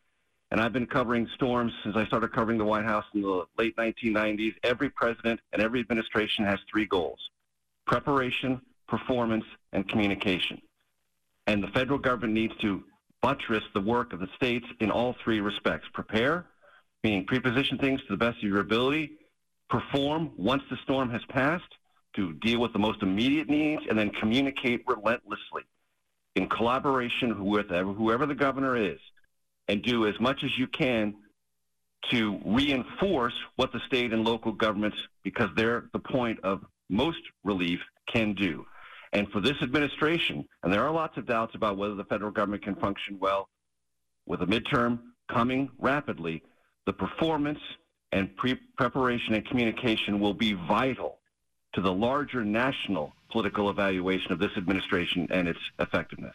and 0.52 0.60
I've 0.60 0.72
been 0.72 0.86
covering 0.86 1.28
storms 1.34 1.72
since 1.82 1.96
I 1.96 2.06
started 2.06 2.32
covering 2.32 2.58
the 2.58 2.64
White 2.64 2.84
House 2.84 3.04
in 3.14 3.22
the 3.22 3.44
late 3.58 3.76
1990s, 3.76 4.54
every 4.64 4.90
president 4.90 5.40
and 5.52 5.62
every 5.62 5.80
administration 5.80 6.44
has 6.44 6.58
three 6.70 6.86
goals 6.86 7.18
preparation, 7.86 8.60
performance, 8.88 9.44
and 9.72 9.88
communication. 9.88 10.60
And 11.48 11.62
the 11.62 11.68
federal 11.68 11.98
government 11.98 12.34
needs 12.34 12.54
to 12.60 12.84
buttress 13.20 13.64
the 13.74 13.80
work 13.80 14.12
of 14.12 14.20
the 14.20 14.28
states 14.36 14.66
in 14.80 14.90
all 14.90 15.16
three 15.24 15.40
respects 15.40 15.86
prepare, 15.92 16.46
meaning 17.02 17.24
preposition 17.26 17.78
things 17.78 18.00
to 18.02 18.06
the 18.10 18.16
best 18.16 18.38
of 18.38 18.44
your 18.44 18.60
ability, 18.60 19.12
perform 19.68 20.32
once 20.36 20.62
the 20.70 20.76
storm 20.82 21.10
has 21.10 21.22
passed 21.28 21.76
to 22.14 22.32
deal 22.34 22.60
with 22.60 22.72
the 22.72 22.78
most 22.78 23.02
immediate 23.02 23.48
needs, 23.48 23.82
and 23.88 23.98
then 23.98 24.10
communicate 24.10 24.82
relentlessly 24.86 25.62
in 26.34 26.48
collaboration 26.48 27.44
with 27.44 27.68
whoever 27.68 28.26
the 28.26 28.34
governor 28.34 28.76
is, 28.76 28.98
and 29.68 29.82
do 29.82 30.06
as 30.06 30.18
much 30.20 30.42
as 30.42 30.56
you 30.58 30.66
can 30.66 31.14
to 32.10 32.40
reinforce 32.44 33.34
what 33.56 33.72
the 33.72 33.80
state 33.86 34.12
and 34.12 34.24
local 34.24 34.52
governments, 34.52 34.96
because 35.22 35.50
they're 35.54 35.84
the 35.92 35.98
point 35.98 36.40
of 36.42 36.64
most 36.88 37.20
relief, 37.44 37.80
can 38.08 38.34
do. 38.34 38.66
And 39.12 39.30
for 39.30 39.40
this 39.40 39.60
administration, 39.62 40.48
and 40.62 40.72
there 40.72 40.84
are 40.84 40.90
lots 40.90 41.16
of 41.16 41.26
doubts 41.26 41.54
about 41.54 41.76
whether 41.76 41.94
the 41.94 42.04
federal 42.04 42.30
government 42.32 42.64
can 42.64 42.74
function 42.76 43.18
well 43.20 43.48
with 44.26 44.42
a 44.42 44.46
midterm 44.46 45.00
coming 45.28 45.70
rapidly, 45.78 46.42
the 46.86 46.92
performance 46.92 47.60
and 48.12 48.34
pre- 48.36 48.60
preparation 48.76 49.34
and 49.34 49.46
communication 49.46 50.20
will 50.20 50.34
be 50.34 50.52
vital 50.52 51.18
to 51.74 51.80
the 51.80 51.92
larger 51.92 52.44
national 52.44 53.12
political 53.30 53.70
evaluation 53.70 54.32
of 54.32 54.38
this 54.38 54.50
administration 54.56 55.28
and 55.30 55.46
its 55.46 55.60
effectiveness. 55.78 56.34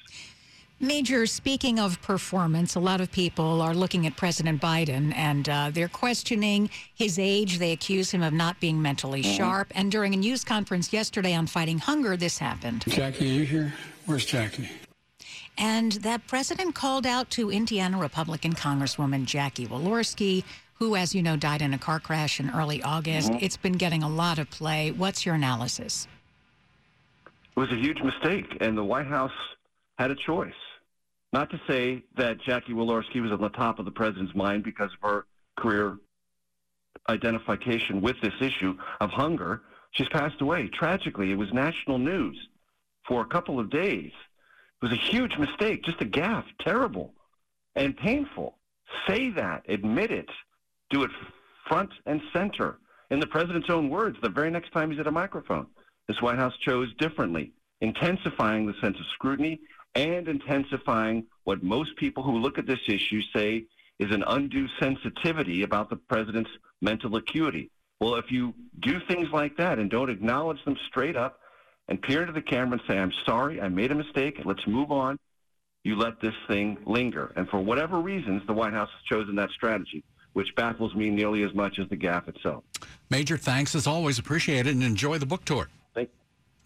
Major, 0.79 1.25
speaking 1.25 1.79
of 1.79 2.01
performance, 2.01 2.75
a 2.75 2.81
lot 2.81 2.99
of 2.99 3.09
people 3.09 3.61
are 3.61 3.73
looking 3.73 4.05
at 4.05 4.17
President 4.17 4.61
Biden 4.61 5.15
and 5.15 5.47
uh, 5.47 5.71
they're 5.73 5.87
questioning 5.87 6.69
his 6.93 7.17
age. 7.17 7.59
They 7.59 7.71
accuse 7.71 8.11
him 8.11 8.21
of 8.21 8.33
not 8.33 8.59
being 8.59 8.81
mentally 8.81 9.21
mm-hmm. 9.23 9.37
sharp. 9.37 9.71
And 9.73 9.89
during 9.89 10.13
a 10.13 10.17
news 10.17 10.43
conference 10.43 10.91
yesterday 10.91 11.33
on 11.33 11.47
fighting 11.47 11.79
hunger, 11.79 12.17
this 12.17 12.37
happened. 12.37 12.83
Jackie, 12.87 13.25
are 13.25 13.33
you 13.39 13.45
here? 13.45 13.73
Where's 14.05 14.25
Jackie? 14.25 14.69
And 15.57 15.93
that 15.93 16.27
president 16.27 16.75
called 16.75 17.05
out 17.05 17.29
to 17.31 17.51
Indiana 17.51 17.97
Republican 17.97 18.53
Congresswoman 18.53 19.25
Jackie 19.25 19.67
Walorski, 19.67 20.43
who, 20.75 20.95
as 20.95 21.15
you 21.15 21.23
know, 21.23 21.37
died 21.37 21.61
in 21.61 21.73
a 21.73 21.77
car 21.77 21.99
crash 21.99 22.39
in 22.39 22.49
early 22.49 22.83
August. 22.83 23.31
Mm-hmm. 23.31 23.45
It's 23.45 23.57
been 23.57 23.73
getting 23.73 24.03
a 24.03 24.09
lot 24.09 24.39
of 24.39 24.49
play. 24.49 24.91
What's 24.91 25.25
your 25.25 25.35
analysis? 25.35 26.07
It 27.55 27.59
was 27.59 27.71
a 27.71 27.77
huge 27.77 28.01
mistake, 28.01 28.57
and 28.59 28.77
the 28.77 28.83
White 28.83 29.07
House 29.07 29.31
had 29.97 30.11
a 30.11 30.15
choice. 30.15 30.53
Not 31.31 31.49
to 31.51 31.61
say 31.67 32.03
that 32.17 32.41
Jackie 32.41 32.73
Walorski 32.73 33.21
was 33.21 33.31
on 33.31 33.41
the 33.41 33.49
top 33.49 33.79
of 33.79 33.85
the 33.85 33.91
president's 33.91 34.35
mind 34.35 34.63
because 34.63 34.91
of 34.91 35.09
her 35.09 35.25
career 35.57 35.97
identification 37.07 38.01
with 38.01 38.19
this 38.21 38.33
issue 38.41 38.77
of 38.99 39.09
hunger. 39.11 39.61
She's 39.91 40.09
passed 40.09 40.41
away. 40.41 40.67
Tragically, 40.67 41.31
it 41.31 41.35
was 41.35 41.51
national 41.53 41.97
news 41.97 42.37
for 43.07 43.21
a 43.21 43.25
couple 43.25 43.59
of 43.59 43.69
days. 43.69 44.11
It 44.85 44.91
was 44.91 44.99
a 44.99 45.01
huge 45.01 45.35
mistake, 45.39 45.83
just 45.83 45.99
a 45.99 46.05
gaffe, 46.05 46.45
terrible 46.59 47.11
and 47.75 47.97
painful. 47.97 48.59
Say 49.07 49.31
that, 49.31 49.63
admit 49.67 50.11
it, 50.11 50.29
do 50.91 51.01
it 51.01 51.09
front 51.67 51.89
and 52.05 52.21
center. 52.31 52.77
In 53.09 53.19
the 53.19 53.25
president's 53.25 53.71
own 53.71 53.89
words, 53.89 54.15
the 54.21 54.29
very 54.29 54.51
next 54.51 54.71
time 54.73 54.91
he's 54.91 54.99
at 54.99 55.07
a 55.07 55.11
microphone, 55.11 55.65
this 56.07 56.21
White 56.21 56.37
House 56.37 56.55
chose 56.57 56.93
differently, 56.99 57.51
intensifying 57.81 58.67
the 58.67 58.75
sense 58.79 58.99
of 58.99 59.07
scrutiny 59.07 59.59
and 59.95 60.27
intensifying 60.27 61.25
what 61.45 61.63
most 61.63 61.95
people 61.95 62.21
who 62.21 62.37
look 62.37 62.59
at 62.59 62.67
this 62.67 62.87
issue 62.87 63.23
say 63.35 63.65
is 63.97 64.11
an 64.11 64.23
undue 64.27 64.67
sensitivity 64.79 65.63
about 65.63 65.89
the 65.89 65.95
president's 65.95 66.51
mental 66.81 67.15
acuity. 67.15 67.71
Well, 67.99 68.17
if 68.17 68.31
you 68.31 68.53
do 68.81 68.99
things 69.07 69.29
like 69.33 69.57
that 69.57 69.79
and 69.79 69.89
don't 69.89 70.11
acknowledge 70.11 70.63
them 70.63 70.77
straight 70.87 71.15
up 71.15 71.39
and 71.87 72.01
peer 72.01 72.21
into 72.21 72.33
the 72.33 72.41
camera 72.41 72.73
and 72.73 72.81
say, 72.87 72.97
I'm 72.97 73.13
sorry, 73.25 73.61
I 73.61 73.69
made 73.69 73.91
a 73.91 73.95
mistake, 73.95 74.41
let's 74.45 74.65
move 74.67 74.91
on, 74.91 75.17
you 75.83 75.95
let 75.95 76.19
this 76.19 76.33
thing 76.47 76.77
linger. 76.85 77.31
And 77.35 77.47
for 77.49 77.59
whatever 77.59 77.99
reasons, 77.99 78.41
the 78.47 78.53
White 78.53 78.73
House 78.73 78.89
has 78.91 79.17
chosen 79.17 79.35
that 79.35 79.51
strategy, 79.51 80.03
which 80.33 80.53
baffles 80.55 80.95
me 80.95 81.09
nearly 81.09 81.43
as 81.43 81.53
much 81.53 81.77
as 81.79 81.87
the 81.89 81.95
gaffe 81.95 82.27
itself. 82.27 82.63
Major, 83.09 83.37
thanks 83.37 83.75
as 83.75 83.85
always. 83.85 84.17
Appreciate 84.17 84.65
it 84.65 84.73
and 84.73 84.83
enjoy 84.83 85.19
the 85.19 85.27
book 85.27 85.45
tour. 85.45 85.69
Thank 85.93 86.09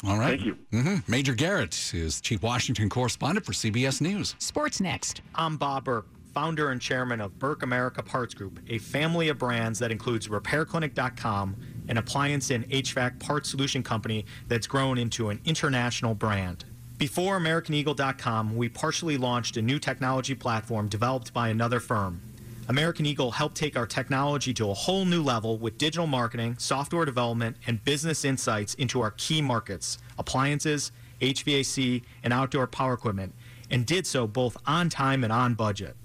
All 0.07 0.17
right. 0.17 0.39
Thank 0.39 0.45
you. 0.45 0.57
Mm-hmm. 0.71 1.11
Major 1.11 1.33
Garrett 1.33 1.93
is 1.93 2.21
Chief 2.21 2.41
Washington 2.41 2.89
Correspondent 2.89 3.45
for 3.45 3.51
CBS 3.51 3.99
News. 3.99 4.35
Sports 4.39 4.79
next. 4.79 5.21
I'm 5.35 5.57
Bob 5.57 5.83
Burke, 5.83 6.07
founder 6.33 6.69
and 6.69 6.79
chairman 6.79 7.19
of 7.19 7.38
Burke 7.38 7.63
America 7.63 8.01
Parts 8.01 8.33
Group, 8.33 8.61
a 8.69 8.77
family 8.77 9.27
of 9.27 9.38
brands 9.38 9.79
that 9.79 9.91
includes 9.91 10.29
RepairClinic.com, 10.29 11.57
an 11.89 11.98
appliance 11.98 12.51
and 12.51 12.69
HVAC 12.69 13.19
parts 13.19 13.50
solution 13.50 13.84
company 13.84 14.25
that's 14.48 14.67
grown 14.67 14.98
into 14.98 15.29
an 15.29 15.41
international 15.43 16.15
brand. 16.15 16.63
Before 16.98 17.39
AmericanEagle.com, 17.39 18.55
we 18.55 18.69
partially 18.69 19.17
launched 19.17 19.58
a 19.58 19.62
new 19.62 19.79
technology 19.79 20.36
platform 20.36 20.88
developed 20.88 21.34
by 21.34 21.50
another 21.50 21.79
firm. 21.79 22.22
American 22.69 23.05
Eagle 23.05 23.31
helped 23.31 23.58
take 23.58 23.75
our 23.75 23.88
technology 23.88 24.53
to 24.53 24.69
a 24.69 24.74
whole 24.74 25.03
new 25.03 25.24
level 25.24 25.58
with 25.58 25.77
digital 25.79 26.05
marketing, 26.05 26.55
software 26.60 27.03
development, 27.03 27.58
and 27.65 27.84
business 27.84 28.24
insights 28.24 28.75
into 28.75 29.01
our 29.01 29.12
key 29.12 29.41
markets 29.41 29.98
appliances, 30.19 30.91
HVAC, 31.22 32.03
and 32.24 32.31
outdoor 32.31 32.67
power 32.67 32.93
equipment, 32.93 33.34
and 33.72 33.86
did 33.86 34.05
so 34.05 34.27
both 34.27 34.55
on 34.67 34.89
time 34.89 35.24
and 35.24 35.34
on 35.34 35.55
budget. 35.55 35.96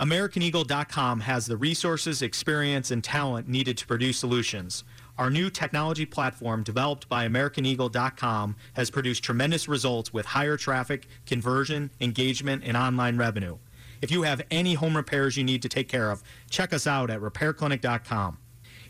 AmericanEagle.com 0.00 1.20
has 1.20 1.46
the 1.46 1.56
resources, 1.56 2.22
experience, 2.22 2.90
and 2.90 3.04
talent 3.04 3.48
needed 3.48 3.76
to 3.78 3.86
produce 3.86 4.18
solutions. 4.18 4.84
Our 5.18 5.30
new 5.30 5.50
technology 5.50 6.06
platform, 6.06 6.62
developed 6.62 7.08
by 7.08 7.26
AmericanEagle.com, 7.26 8.54
has 8.74 8.88
produced 8.88 9.24
tremendous 9.24 9.66
results 9.66 10.12
with 10.12 10.26
higher 10.26 10.56
traffic, 10.56 11.08
conversion, 11.26 11.90
engagement, 12.00 12.62
and 12.64 12.76
online 12.76 13.16
revenue. 13.16 13.58
If 14.00 14.12
you 14.12 14.22
have 14.22 14.42
any 14.48 14.74
home 14.74 14.96
repairs 14.96 15.36
you 15.36 15.42
need 15.42 15.62
to 15.62 15.68
take 15.68 15.88
care 15.88 16.12
of, 16.12 16.22
check 16.50 16.72
us 16.72 16.86
out 16.86 17.10
at 17.10 17.20
RepairClinic.com. 17.20 18.38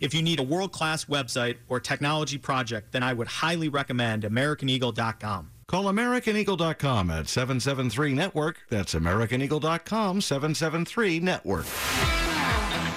If 0.01 0.13
you 0.13 0.23
need 0.23 0.39
a 0.39 0.43
world 0.43 0.71
class 0.71 1.07
website 1.07 1.57
or 1.69 1.81
technology 1.81 2.37
project, 2.37 2.93
then 2.93 3.03
I 3.03 3.15
would 3.15 3.27
highly 3.27 3.71
recommend 3.71 4.23
AmericanEagle.com. 4.25 5.51
Call 5.67 5.85
AmericanEagle.com 5.85 7.11
at 7.11 7.29
773 7.29 8.15
Network. 8.15 8.59
That's 8.69 8.95
AmericanEagle.com 8.95 10.21
773 10.21 11.21
Network. 11.21 11.65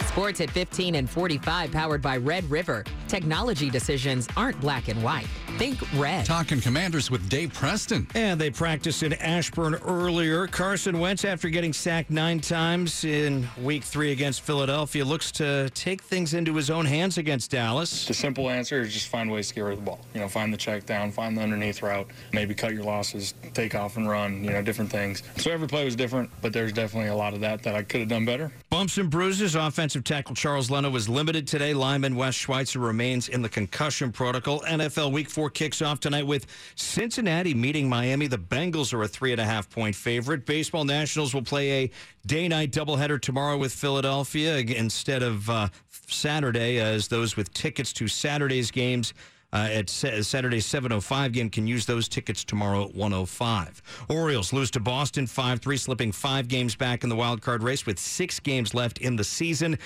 Sports 0.08 0.42
at 0.42 0.50
15 0.52 0.96
and 0.96 1.10
45, 1.10 1.72
powered 1.72 2.02
by 2.02 2.18
Red 2.18 2.50
River. 2.52 2.84
Technology 3.12 3.70
decisions 3.70 4.26
aren't 4.38 4.58
black 4.62 4.88
and 4.88 5.04
white. 5.04 5.28
Think 5.58 5.80
red. 6.00 6.26
Talking 6.26 6.62
commanders 6.62 7.12
with 7.12 7.28
Dave 7.28 7.54
Preston. 7.54 8.08
And 8.16 8.40
they 8.40 8.50
practiced 8.50 9.04
in 9.04 9.12
Ashburn 9.12 9.76
earlier. 9.76 10.48
Carson 10.48 10.98
Wentz, 10.98 11.26
after 11.26 11.50
getting 11.50 11.74
sacked 11.74 12.10
nine 12.10 12.40
times 12.40 13.04
in 13.04 13.50
week 13.62 13.84
three 13.84 14.14
against 14.14 14.44
Philadelphia, 14.44 15.04
looks 15.04 15.30
to 15.34 15.70
take 15.72 16.02
things 16.02 16.34
into 16.34 16.56
his 16.56 16.70
own 16.70 16.86
hands 16.86 17.18
against 17.18 17.52
Dallas. 17.52 18.08
The 18.08 18.14
simple 18.14 18.50
answer 18.50 18.80
is 18.80 18.94
just 18.94 19.10
find 19.10 19.30
ways 19.30 19.50
to 19.50 19.56
get 19.56 19.62
rid 19.66 19.74
of 19.74 19.80
the 19.80 19.86
ball. 19.86 20.00
You 20.14 20.22
know, 20.22 20.30
find 20.30 20.54
the 20.54 20.58
check 20.58 20.86
down, 20.86 21.12
find 21.12 21.36
the 21.36 21.42
underneath 21.42 21.82
route, 21.82 22.08
maybe 22.32 22.56
cut 22.56 22.74
your 22.74 22.84
losses, 22.84 23.34
take 23.54 23.76
off 23.76 23.98
and 23.98 24.08
run, 24.08 24.42
you 24.42 24.52
know, 24.52 24.62
different 24.62 24.90
things. 24.90 25.22
So 25.36 25.52
every 25.52 25.68
play 25.68 25.84
was 25.84 25.98
different, 25.98 26.30
but 26.42 26.54
there's 26.54 26.72
definitely 26.72 27.10
a 27.10 27.16
lot 27.16 27.34
of 27.34 27.42
that 27.42 27.62
that 27.64 27.76
I 27.76 27.84
could 27.84 28.00
have 28.00 28.10
done 28.10 28.24
better. 28.24 28.54
Bumps 28.70 28.98
and 28.98 29.10
bruises. 29.10 29.56
Offensive 29.56 30.06
tackle 30.06 30.34
Charles 30.34 30.72
Leno 30.72 30.90
was 30.90 31.10
limited 31.10 31.46
today. 31.46 31.74
Lineman 31.74 32.16
Wes 32.16 32.36
Schweitzer 32.36 32.80
remains 33.02 33.30
in 33.30 33.42
the 33.42 33.50
concussion 33.50 34.12
protocol. 34.12 34.60
NFL 34.60 35.12
Week 35.12 35.28
4 35.28 35.50
kicks 35.50 35.82
off 35.82 36.00
tonight 36.00 36.28
with 36.28 36.46
Cincinnati 36.76 37.52
meeting 37.52 37.90
Miami. 37.90 38.28
The 38.28 38.38
Bengals 38.38 38.94
are 38.94 39.02
a 39.02 39.08
three 39.08 39.32
and 39.32 39.42
a 39.42 39.44
half 39.44 39.68
point 39.72 39.96
favorite. 39.96 40.46
Baseball 40.46 40.86
Nationals 40.86 41.34
will 41.34 41.42
play 41.42 41.72
a 41.72 41.92
day 42.28 42.48
night 42.48 42.70
doubleheader 42.70 43.20
tomorrow 43.20 43.58
with 43.58 43.74
Philadelphia 43.74 44.58
instead 44.58 45.24
of 45.24 45.50
uh, 45.50 45.70
Saturday, 45.90 46.78
as 46.78 47.08
those 47.08 47.36
with 47.36 47.52
tickets 47.56 47.92
to 47.94 48.08
Saturday's 48.08 48.70
games. 48.70 49.16
Uh, 49.52 49.68
at 49.72 49.90
Saturday's 49.90 50.66
7:05 50.68 51.34
game 51.34 51.50
can 51.50 51.66
use 51.66 51.88
those 51.88 52.08
tickets 52.08 52.44
tomorrow 52.44 52.84
at 52.84 52.96
105. 52.96 53.82
Orioles 54.10 54.54
lose 54.54 54.70
to 54.72 54.80
Boston 54.80 55.26
5-3, 55.26 55.80
slipping 55.80 56.12
five 56.12 56.48
games 56.48 56.76
back 56.76 57.04
in 57.04 57.10
the 57.10 57.16
wild 57.16 57.42
card 57.42 57.64
race 57.64 57.86
with 57.86 57.98
six 57.98 58.40
games 58.40 58.76
left 58.76 59.00
in 59.00 59.16
the 59.16 59.24
season. 59.24 59.78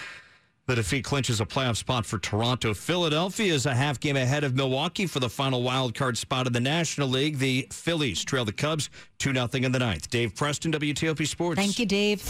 The 0.67 0.73
defeat 0.75 1.03
clinches 1.03 1.41
a 1.41 1.45
playoff 1.45 1.77
spot 1.77 2.07
for 2.07 2.17
Toronto. 2.17 2.73
Philadelphia 2.73 3.53
is 3.53 3.67
a 3.67 3.75
half 3.75 3.99
game 3.99 4.15
ahead 4.15 4.43
of 4.43 4.55
Milwaukee 4.55 5.05
for 5.05 5.19
the 5.19 5.29
final 5.29 5.61
wild 5.61 5.93
card 5.93 6.17
spot 6.17 6.47
in 6.47 6.53
the 6.53 6.59
National 6.59 7.07
League. 7.07 7.37
The 7.37 7.67
Phillies 7.71 8.25
trail 8.25 8.45
the 8.45 8.51
Cubs 8.51 8.89
2 9.19 9.31
0 9.31 9.47
in 9.53 9.71
the 9.71 9.77
ninth. 9.77 10.09
Dave 10.09 10.33
Preston, 10.33 10.71
WTOP 10.71 11.27
Sports. 11.27 11.59
Thank 11.59 11.77
you, 11.77 11.85
Dave. 11.85 12.23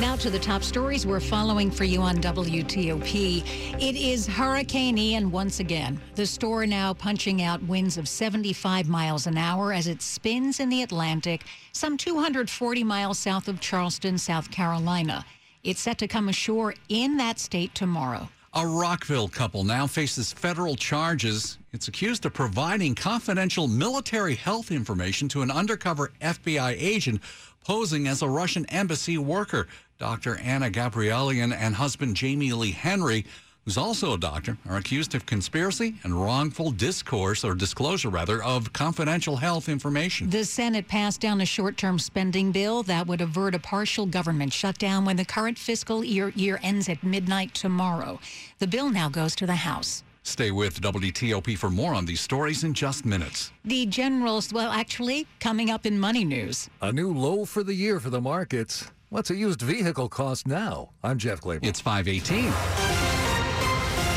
Now 0.00 0.16
to 0.16 0.28
the 0.28 0.38
top 0.40 0.64
stories 0.64 1.06
we're 1.06 1.20
following 1.20 1.70
for 1.70 1.84
you 1.84 2.02
on 2.02 2.16
WTOP. 2.16 3.80
It 3.80 3.94
is 3.94 4.26
Hurricane 4.26 4.98
Ian 4.98 5.30
once 5.30 5.60
again. 5.60 6.00
The 6.16 6.26
storm 6.26 6.70
now 6.70 6.92
punching 6.92 7.40
out 7.42 7.62
winds 7.62 7.96
of 7.98 8.08
75 8.08 8.88
miles 8.88 9.28
an 9.28 9.38
hour 9.38 9.72
as 9.72 9.86
it 9.86 10.02
spins 10.02 10.58
in 10.58 10.70
the 10.70 10.82
Atlantic, 10.82 11.44
some 11.70 11.96
240 11.96 12.82
miles 12.82 13.16
south 13.16 13.46
of 13.46 13.60
Charleston, 13.60 14.18
South 14.18 14.50
Carolina. 14.50 15.24
It's 15.66 15.80
set 15.80 15.98
to 15.98 16.06
come 16.06 16.28
ashore 16.28 16.74
in 16.88 17.16
that 17.16 17.40
state 17.40 17.74
tomorrow. 17.74 18.28
A 18.54 18.64
Rockville 18.64 19.26
couple 19.26 19.64
now 19.64 19.88
faces 19.88 20.32
federal 20.32 20.76
charges. 20.76 21.58
It's 21.72 21.88
accused 21.88 22.24
of 22.24 22.34
providing 22.34 22.94
confidential 22.94 23.66
military 23.66 24.36
health 24.36 24.70
information 24.70 25.28
to 25.30 25.42
an 25.42 25.50
undercover 25.50 26.12
FBI 26.20 26.76
agent 26.78 27.20
posing 27.64 28.06
as 28.06 28.22
a 28.22 28.28
Russian 28.28 28.64
embassy 28.66 29.18
worker. 29.18 29.66
Dr. 29.98 30.36
Anna 30.36 30.70
Gabrielian 30.70 31.52
and 31.52 31.74
husband 31.74 32.14
Jamie 32.14 32.52
Lee 32.52 32.70
Henry, 32.70 33.26
who's 33.66 33.76
also 33.76 34.14
a 34.14 34.18
doctor, 34.18 34.56
are 34.68 34.76
accused 34.76 35.14
of 35.14 35.26
conspiracy 35.26 35.96
and 36.04 36.14
wrongful 36.14 36.70
discourse 36.70 37.44
or 37.44 37.54
disclosure, 37.54 38.08
rather, 38.08 38.42
of 38.42 38.72
confidential 38.72 39.36
health 39.36 39.68
information. 39.68 40.30
The 40.30 40.44
Senate 40.44 40.86
passed 40.86 41.20
down 41.20 41.40
a 41.40 41.46
short 41.46 41.76
term 41.76 41.98
spending 41.98 42.52
bill 42.52 42.84
that 42.84 43.06
would 43.08 43.20
avert 43.20 43.56
a 43.56 43.58
partial 43.58 44.06
government 44.06 44.52
shutdown 44.52 45.04
when 45.04 45.16
the 45.16 45.24
current 45.24 45.58
fiscal 45.58 46.04
year, 46.04 46.28
year 46.30 46.60
ends 46.62 46.88
at 46.88 47.02
midnight 47.02 47.54
tomorrow. 47.54 48.20
The 48.60 48.68
bill 48.68 48.88
now 48.88 49.08
goes 49.08 49.34
to 49.36 49.46
the 49.46 49.56
House. 49.56 50.04
Stay 50.22 50.52
with 50.52 50.80
WTOP 50.80 51.58
for 51.58 51.70
more 51.70 51.94
on 51.94 52.04
these 52.04 52.20
stories 52.20 52.62
in 52.62 52.72
just 52.72 53.04
minutes. 53.04 53.52
The 53.64 53.86
generals, 53.86 54.52
well, 54.52 54.70
actually, 54.70 55.26
coming 55.40 55.70
up 55.70 55.86
in 55.86 55.98
money 55.98 56.24
news. 56.24 56.68
A 56.82 56.92
new 56.92 57.12
low 57.12 57.44
for 57.44 57.64
the 57.64 57.74
year 57.74 57.98
for 57.98 58.10
the 58.10 58.20
markets. 58.20 58.90
What's 59.10 59.30
a 59.30 59.36
used 59.36 59.62
vehicle 59.62 60.08
cost 60.08 60.46
now? 60.46 60.90
I'm 61.02 61.18
Jeff 61.18 61.40
Clabaugh. 61.40 61.64
It's 61.64 61.80
518. 61.80 63.05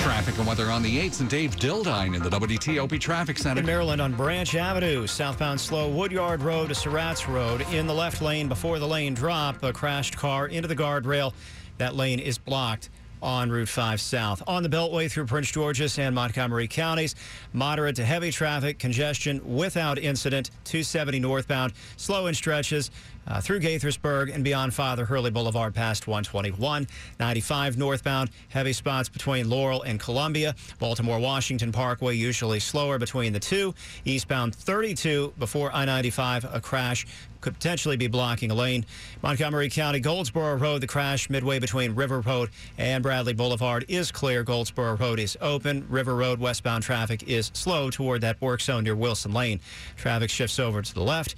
Traffic 0.09 0.39
and 0.39 0.47
weather 0.47 0.71
on 0.71 0.81
the 0.81 0.97
8th 0.97 1.19
and 1.19 1.29
Dave 1.29 1.55
Dildine 1.57 2.15
in 2.15 2.23
the 2.23 2.31
WTOP 2.31 2.99
Traffic 2.99 3.37
Center. 3.37 3.59
In 3.59 3.65
Maryland 3.67 4.01
on 4.01 4.11
Branch 4.13 4.55
Avenue, 4.55 5.05
southbound 5.05 5.61
slow 5.61 5.87
Woodyard 5.87 6.41
Road 6.41 6.69
to 6.69 6.73
Surratt's 6.75 7.27
Road. 7.27 7.61
In 7.71 7.85
the 7.85 7.93
left 7.93 8.19
lane 8.19 8.47
before 8.47 8.79
the 8.79 8.87
lane 8.87 9.13
drop, 9.13 9.61
a 9.61 9.71
crashed 9.71 10.17
car 10.17 10.47
into 10.47 10.67
the 10.67 10.75
guardrail. 10.75 11.31
That 11.77 11.95
lane 11.95 12.17
is 12.17 12.39
blocked 12.39 12.89
on 13.21 13.49
Route 13.49 13.69
5 13.69 13.99
South. 14.01 14.43
On 14.47 14.63
the 14.63 14.69
Beltway 14.69 15.09
through 15.09 15.25
Prince 15.25 15.51
George's 15.51 15.97
and 15.99 16.15
Montgomery 16.15 16.67
counties, 16.67 17.15
moderate 17.53 17.95
to 17.97 18.05
heavy 18.05 18.31
traffic, 18.31 18.79
congestion 18.79 19.41
without 19.55 19.97
incident, 19.97 20.51
270 20.65 21.19
northbound, 21.19 21.73
slow 21.97 22.27
in 22.27 22.33
stretches. 22.33 22.91
Uh, 23.27 23.39
through 23.39 23.59
Gaithersburg 23.59 24.33
and 24.33 24.43
beyond 24.43 24.73
Father 24.73 25.05
Hurley 25.05 25.29
Boulevard 25.29 25.75
past 25.75 26.07
121. 26.07 26.87
95 27.19 27.77
northbound, 27.77 28.31
heavy 28.47 28.73
spots 28.73 29.07
between 29.07 29.47
Laurel 29.47 29.83
and 29.83 29.99
Columbia. 29.99 30.55
Baltimore 30.79 31.19
Washington 31.19 31.71
Parkway 31.71 32.15
usually 32.15 32.59
slower 32.59 32.97
between 32.97 33.31
the 33.31 33.39
two. 33.39 33.75
Eastbound 34.03 34.55
32 34.55 35.33
before 35.37 35.71
I 35.71 35.85
95, 35.85 36.45
a 36.51 36.59
crash 36.59 37.05
could 37.41 37.53
potentially 37.53 37.97
be 37.97 38.07
blocking 38.07 38.51
a 38.51 38.53
lane. 38.53 38.85
Montgomery 39.21 39.69
County, 39.69 39.99
Goldsboro 39.99 40.55
Road, 40.55 40.81
the 40.81 40.87
crash 40.87 41.29
midway 41.29 41.59
between 41.59 41.95
River 41.95 42.21
Road 42.21 42.49
and 42.77 43.01
Bradley 43.03 43.33
Boulevard 43.33 43.85
is 43.87 44.11
clear. 44.11 44.43
Goldsboro 44.43 44.95
Road 44.95 45.19
is 45.19 45.37
open. 45.41 45.85
River 45.89 46.15
Road 46.15 46.39
westbound 46.39 46.83
traffic 46.83 47.23
is 47.27 47.51
slow 47.53 47.89
toward 47.89 48.21
that 48.21 48.41
work 48.41 48.61
zone 48.61 48.83
near 48.83 48.95
Wilson 48.95 49.33
Lane. 49.33 49.59
Traffic 49.95 50.29
shifts 50.29 50.59
over 50.59 50.81
to 50.81 50.93
the 50.93 51.03
left. 51.03 51.35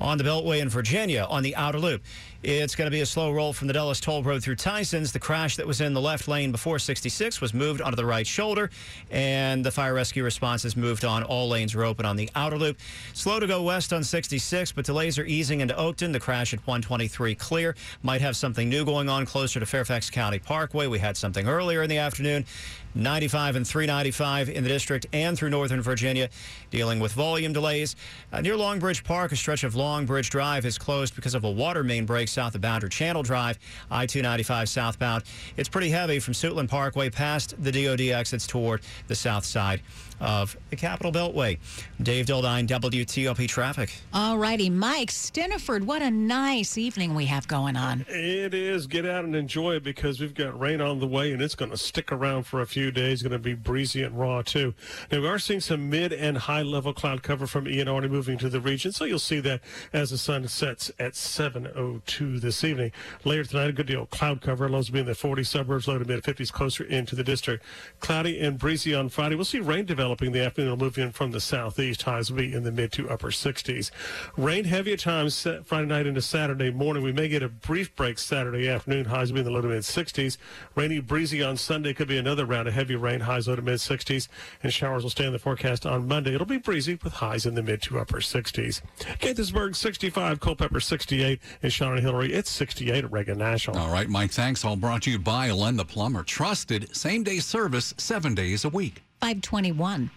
On 0.00 0.16
the 0.16 0.24
Beltway 0.24 0.60
in 0.60 0.70
Virginia, 0.70 1.26
on 1.28 1.42
the 1.42 1.54
outer 1.56 1.78
loop, 1.78 2.02
it's 2.42 2.74
going 2.74 2.86
to 2.86 2.90
be 2.90 3.02
a 3.02 3.06
slow 3.06 3.30
roll 3.30 3.52
from 3.52 3.66
the 3.66 3.74
Dulles 3.74 4.00
Toll 4.00 4.22
Road 4.22 4.42
through 4.42 4.56
Tyson's. 4.56 5.12
The 5.12 5.18
crash 5.18 5.56
that 5.56 5.66
was 5.66 5.82
in 5.82 5.92
the 5.92 6.00
left 6.00 6.26
lane 6.26 6.50
before 6.50 6.78
66 6.78 7.38
was 7.38 7.52
moved 7.52 7.82
onto 7.82 7.96
the 7.96 8.06
right 8.06 8.26
shoulder, 8.26 8.70
and 9.10 9.62
the 9.62 9.70
fire 9.70 9.92
rescue 9.92 10.24
response 10.24 10.62
has 10.62 10.74
moved 10.74 11.04
on. 11.04 11.22
All 11.22 11.50
lanes 11.50 11.74
are 11.74 11.84
open 11.84 12.06
on 12.06 12.16
the 12.16 12.30
outer 12.34 12.56
loop. 12.56 12.78
Slow 13.12 13.40
to 13.40 13.46
go 13.46 13.62
west 13.62 13.92
on 13.92 14.02
66, 14.02 14.72
but 14.72 14.86
delays 14.86 15.18
are 15.18 15.26
easing 15.26 15.60
into 15.60 15.74
Oakton. 15.74 16.12
The 16.12 16.20
crash 16.20 16.54
at 16.54 16.60
123 16.60 17.34
clear. 17.34 17.76
Might 18.02 18.22
have 18.22 18.36
something 18.36 18.70
new 18.70 18.86
going 18.86 19.10
on 19.10 19.26
closer 19.26 19.60
to 19.60 19.66
Fairfax 19.66 20.08
County 20.08 20.38
Parkway. 20.38 20.86
We 20.86 20.98
had 20.98 21.18
something 21.18 21.46
earlier 21.46 21.82
in 21.82 21.90
the 21.90 21.98
afternoon. 21.98 22.46
95 22.94 23.56
and 23.56 23.66
395 23.66 24.48
in 24.48 24.64
the 24.64 24.68
district 24.68 25.06
and 25.12 25.36
through 25.36 25.50
northern 25.50 25.80
Virginia, 25.80 26.28
dealing 26.70 26.98
with 26.98 27.12
volume 27.12 27.52
delays. 27.52 27.94
Uh, 28.32 28.40
near 28.40 28.54
Longbridge 28.54 29.04
Park, 29.04 29.30
a 29.30 29.36
stretch 29.36 29.62
of 29.62 29.74
Longbridge 29.74 30.28
Drive 30.30 30.64
is 30.64 30.76
closed 30.76 31.14
because 31.14 31.34
of 31.34 31.44
a 31.44 31.50
water 31.50 31.84
main 31.84 32.04
break 32.04 32.28
south 32.30 32.54
of 32.54 32.60
Boundary 32.60 32.90
Channel 32.90 33.22
Drive, 33.22 33.58
I 33.90 34.06
295 34.06 34.68
southbound. 34.68 35.24
It's 35.56 35.68
pretty 35.68 35.90
heavy 35.90 36.18
from 36.18 36.34
Suitland 36.34 36.68
Parkway 36.68 37.10
past 37.10 37.54
the 37.62 37.72
DOD 37.72 38.00
exits 38.00 38.46
toward 38.46 38.82
the 39.08 39.14
south 39.14 39.44
side 39.44 39.82
of 40.20 40.56
the 40.70 40.76
Capital 40.76 41.12
Beltway. 41.12 41.58
Dave 42.02 42.26
Dildine, 42.26 42.66
WTOP 42.66 43.48
Traffic. 43.48 43.92
All 44.12 44.38
righty, 44.38 44.70
Mike 44.70 45.10
Stinneford, 45.10 45.84
what 45.84 46.02
a 46.02 46.10
nice 46.10 46.78
evening 46.78 47.14
we 47.14 47.26
have 47.26 47.48
going 47.48 47.76
on. 47.76 48.04
It 48.08 48.54
is. 48.54 48.86
Get 48.86 49.06
out 49.06 49.24
and 49.24 49.34
enjoy 49.34 49.76
it 49.76 49.82
because 49.82 50.20
we've 50.20 50.34
got 50.34 50.58
rain 50.58 50.80
on 50.80 51.00
the 51.00 51.06
way 51.06 51.32
and 51.32 51.42
it's 51.42 51.54
going 51.54 51.70
to 51.70 51.76
stick 51.76 52.12
around 52.12 52.44
for 52.44 52.60
a 52.60 52.66
few 52.66 52.90
days. 52.90 53.22
Going 53.22 53.32
to 53.32 53.38
be 53.38 53.54
breezy 53.54 54.02
and 54.02 54.18
raw 54.18 54.42
too. 54.42 54.74
Now 55.10 55.20
we 55.20 55.28
are 55.28 55.38
seeing 55.38 55.60
some 55.60 55.90
mid 55.90 56.12
and 56.12 56.36
high 56.38 56.62
level 56.62 56.92
cloud 56.92 57.22
cover 57.22 57.46
from 57.46 57.68
Ian 57.68 57.88
already 57.88 58.08
moving 58.08 58.38
to 58.38 58.48
the 58.48 58.60
region, 58.60 58.92
so 58.92 59.04
you'll 59.04 59.18
see 59.18 59.40
that 59.40 59.60
as 59.92 60.10
the 60.10 60.18
sun 60.18 60.46
sets 60.48 60.90
at 60.98 61.12
7:02 61.14 62.40
this 62.40 62.64
evening. 62.64 62.92
Later 63.24 63.44
tonight, 63.44 63.70
a 63.70 63.72
good 63.72 63.86
deal 63.86 64.02
of 64.02 64.10
cloud 64.10 64.40
cover. 64.40 64.68
Lows 64.68 64.90
will 64.90 64.94
be 64.94 65.00
in 65.00 65.06
the 65.06 65.14
40 65.14 65.44
suburbs, 65.44 65.88
low 65.88 65.98
to 65.98 66.04
mid 66.04 66.22
50s, 66.22 66.52
closer 66.52 66.84
into 66.84 67.14
the 67.14 67.24
district. 67.24 67.64
Cloudy 68.00 68.40
and 68.40 68.58
breezy 68.58 68.94
on 68.94 69.08
Friday. 69.08 69.34
We'll 69.34 69.44
see 69.44 69.60
rain 69.60 69.86
developing 70.10 70.32
the 70.32 70.44
afternoon. 70.44 70.72
It'll 70.72 70.84
move 70.84 70.98
in 70.98 71.12
from 71.12 71.30
the 71.30 71.40
southeast. 71.40 72.02
Highs 72.02 72.30
will 72.30 72.38
be 72.38 72.52
in 72.52 72.64
the 72.64 72.72
mid 72.72 72.90
to 72.92 73.08
upper 73.08 73.28
60s. 73.28 73.92
Rain 74.36 74.64
heavy 74.64 74.92
at 74.92 74.98
times 74.98 75.46
Friday 75.64 75.86
night 75.86 76.04
into 76.04 76.20
Saturday 76.20 76.70
morning. 76.72 77.04
We 77.04 77.12
may 77.12 77.28
get 77.28 77.44
a 77.44 77.48
brief 77.48 77.94
break 77.94 78.18
Saturday 78.18 78.68
afternoon. 78.68 79.04
Highs 79.04 79.30
will 79.30 79.34
be 79.36 79.40
in 79.40 79.44
the 79.46 79.52
low 79.52 79.60
to 79.60 79.68
mid 79.68 79.82
60s. 79.82 80.36
Rainy, 80.74 80.98
breezy 80.98 81.44
on 81.44 81.56
Sunday. 81.56 81.94
Could 81.94 82.08
be 82.08 82.18
another 82.18 82.44
round 82.44 82.66
of 82.66 82.74
heavy 82.74 82.96
rain. 82.96 83.20
Highs 83.20 83.46
low 83.46 83.54
to 83.54 83.62
mid 83.62 83.78
60s. 83.78 84.26
And 84.64 84.72
showers 84.72 85.04
will 85.04 85.10
stay 85.10 85.26
in 85.26 85.32
the 85.32 85.38
forecast 85.38 85.86
on 85.86 86.08
Monday. 86.08 86.34
It'll 86.34 86.44
be 86.44 86.58
breezy 86.58 86.98
with 87.04 87.12
highs 87.12 87.46
in 87.46 87.54
the 87.54 87.62
mid 87.62 87.80
to 87.82 88.00
upper 88.00 88.18
60s. 88.18 88.82
Gaithersburg 89.20 89.76
65, 89.76 90.40
Culpeper 90.40 90.80
68, 90.80 91.38
and 91.62 91.72
Sean 91.72 91.92
and 91.92 92.00
Hillary 92.00 92.32
it's 92.32 92.50
68 92.50 93.04
at 93.04 93.12
Reagan 93.12 93.38
National. 93.38 93.78
All 93.78 93.92
right, 93.92 94.08
Mike, 94.08 94.32
thanks. 94.32 94.64
All 94.64 94.74
brought 94.74 95.02
to 95.02 95.10
you 95.12 95.20
by 95.20 95.52
Len 95.52 95.76
the 95.76 95.84
Plumber. 95.84 96.24
Trusted 96.24 96.94
same 96.96 97.22
day 97.22 97.38
service 97.38 97.94
seven 97.96 98.34
days 98.34 98.64
a 98.64 98.68
week. 98.68 99.02
521. 99.20 100.10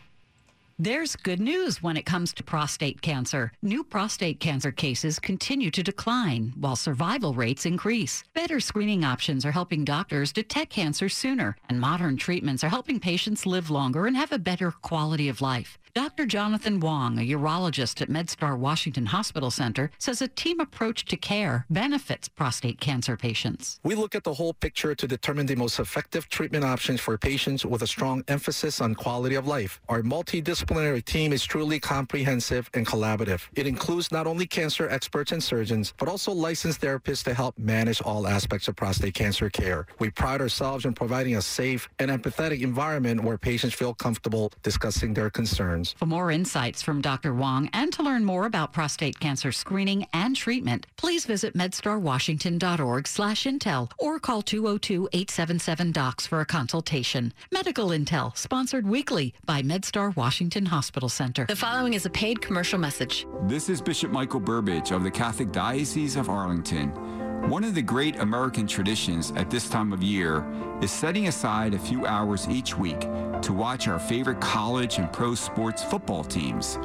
There's 0.80 1.18
good 1.18 1.42
news 1.42 1.84
when 1.84 1.98
it 1.98 2.06
comes 2.06 2.34
to 2.34 2.44
prostate 2.44 3.02
cancer. 3.02 3.52
New 3.62 3.84
prostate 3.84 4.40
cancer 4.40 4.72
cases 4.72 5.20
continue 5.20 5.70
to 5.72 5.84
decline 5.84 6.54
while 6.58 6.78
survival 6.78 7.34
rates 7.34 7.66
increase. 7.66 8.24
Better 8.34 8.62
screening 8.62 9.04
options 9.04 9.46
are 9.46 9.52
helping 9.52 9.84
doctors 9.84 10.32
detect 10.32 10.72
cancer 10.72 11.10
sooner, 11.10 11.58
and 11.68 11.82
modern 11.82 12.16
treatments 12.16 12.64
are 12.64 12.70
helping 12.70 13.00
patients 13.00 13.46
live 13.46 13.70
longer 13.70 14.08
and 14.08 14.16
have 14.16 14.32
a 14.32 14.40
better 14.40 14.72
quality 14.72 15.28
of 15.28 15.42
life. 15.42 15.78
Dr. 15.96 16.26
Jonathan 16.26 16.80
Wong, 16.80 17.20
a 17.20 17.22
urologist 17.22 18.02
at 18.02 18.10
MedStar 18.10 18.58
Washington 18.58 19.06
Hospital 19.06 19.52
Center, 19.52 19.92
says 20.00 20.24
a 20.24 20.28
team 20.28 20.60
approach 20.60 21.06
to 21.06 21.16
care 21.16 21.68
benefits 21.70 22.28
prostate 22.28 22.80
cancer 22.80 23.16
patients. 23.16 23.80
We 23.84 23.94
look 23.94 24.16
at 24.16 24.24
the 24.24 24.34
whole 24.34 24.54
picture 24.54 24.96
to 24.96 25.08
determine 25.08 25.46
the 25.46 25.56
most 25.56 25.80
effective 25.80 26.30
treatment 26.30 26.66
options 26.66 27.00
for 27.00 27.16
patients 27.20 27.64
with 27.64 27.84
a 27.84 27.88
strong 27.88 28.24
emphasis 28.28 28.82
on 28.82 28.96
quality 28.96 29.36
of 29.36 29.46
life. 29.46 29.80
Our 29.88 30.02
multidisciplinary 30.02 31.06
team 31.06 31.32
is 31.32 31.44
truly 31.44 31.80
comprehensive 31.80 32.72
and 32.74 32.88
collaborative. 32.88 33.42
It 33.54 33.68
includes 33.68 34.12
not 34.12 34.26
only 34.26 34.48
cancer 34.48 34.90
experts 34.90 35.32
and 35.32 35.44
surgeons, 35.44 35.94
but 36.00 36.10
also 36.10 36.32
licensed 36.32 36.82
therapists 36.82 37.24
to 37.26 37.36
help 37.36 37.56
manage 37.60 38.02
all 38.02 38.26
aspects 38.26 38.68
of 38.68 38.76
prostate 38.76 39.14
cancer 39.14 39.48
care. 39.48 39.86
We 40.00 40.10
pride 40.10 40.42
ourselves 40.42 40.86
in 40.86 40.94
providing 40.94 41.36
a 41.36 41.42
safe 41.44 41.88
and 42.00 42.10
empathetic 42.10 42.62
environment 42.62 43.24
where 43.24 43.38
patients 43.38 43.76
feel 43.76 43.94
comfortable 43.94 44.52
discussing 44.64 45.14
their 45.14 45.30
concerns. 45.30 45.83
For 45.92 46.06
more 46.06 46.32
insights 46.32 46.82
from 46.82 47.02
Dr. 47.02 47.34
Wong 47.34 47.70
and 47.74 47.92
to 47.94 48.04
learn 48.04 48.24
more 48.24 48.46
about 48.46 48.72
prostate 48.72 49.20
cancer 49.20 49.52
screening 49.52 50.06
and 50.14 50.36
treatment, 50.36 50.88
please 50.96 51.26
visit 51.26 51.58
medstarwashington.org 51.58 53.08
slash 53.08 53.44
intel 53.44 53.92
or 53.98 54.20
call 54.20 54.42
202-877-DOCS 54.44 56.28
for 56.28 56.40
a 56.40 56.46
consultation. 56.46 57.34
Medical 57.52 57.90
Intel, 57.90 58.36
sponsored 58.38 58.88
weekly 58.88 59.34
by 59.46 59.62
MedStar 59.62 60.16
Washington 60.16 60.68
Hospital 60.68 61.10
Center. 61.10 61.46
The 61.46 61.56
following 61.56 61.94
is 61.94 62.06
a 62.06 62.10
paid 62.10 62.42
commercial 62.42 62.80
message. 62.80 63.26
This 63.48 63.70
is 63.70 63.82
Bishop 63.82 64.12
Michael 64.12 64.42
Burbidge 64.42 64.92
of 64.92 65.04
the 65.04 65.12
Catholic 65.12 65.52
Diocese 65.52 66.16
of 66.16 66.30
Arlington. 66.30 67.23
One 67.48 67.66
of 67.66 67.76
the 67.76 67.82
great 67.82 68.16
American 68.20 68.66
traditions 68.66 69.32
at 69.36 69.50
this 69.50 69.68
time 69.68 69.92
of 69.92 70.02
year 70.02 70.46
is 70.82 70.92
setting 70.92 71.28
aside 71.28 71.74
a 71.74 71.78
few 71.78 72.06
hours 72.06 72.48
each 72.48 72.78
week 72.78 73.02
to 73.42 73.52
watch 73.52 73.90
our 73.90 74.00
favorite 74.00 74.40
college 74.40 74.98
and 74.98 75.12
pro 75.12 75.36
sports 75.36 75.84
football 75.84 76.24
teams. 76.24 76.80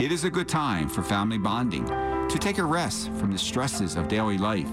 It 0.00 0.10
is 0.10 0.24
a 0.24 0.30
good 0.30 0.48
time 0.48 0.88
for 0.88 1.04
family 1.04 1.38
bonding, 1.38 1.86
to 1.86 2.38
take 2.40 2.58
a 2.58 2.64
rest 2.64 3.12
from 3.12 3.30
the 3.30 3.38
stresses 3.38 3.94
of 3.94 4.08
daily 4.08 4.36
life, 4.36 4.70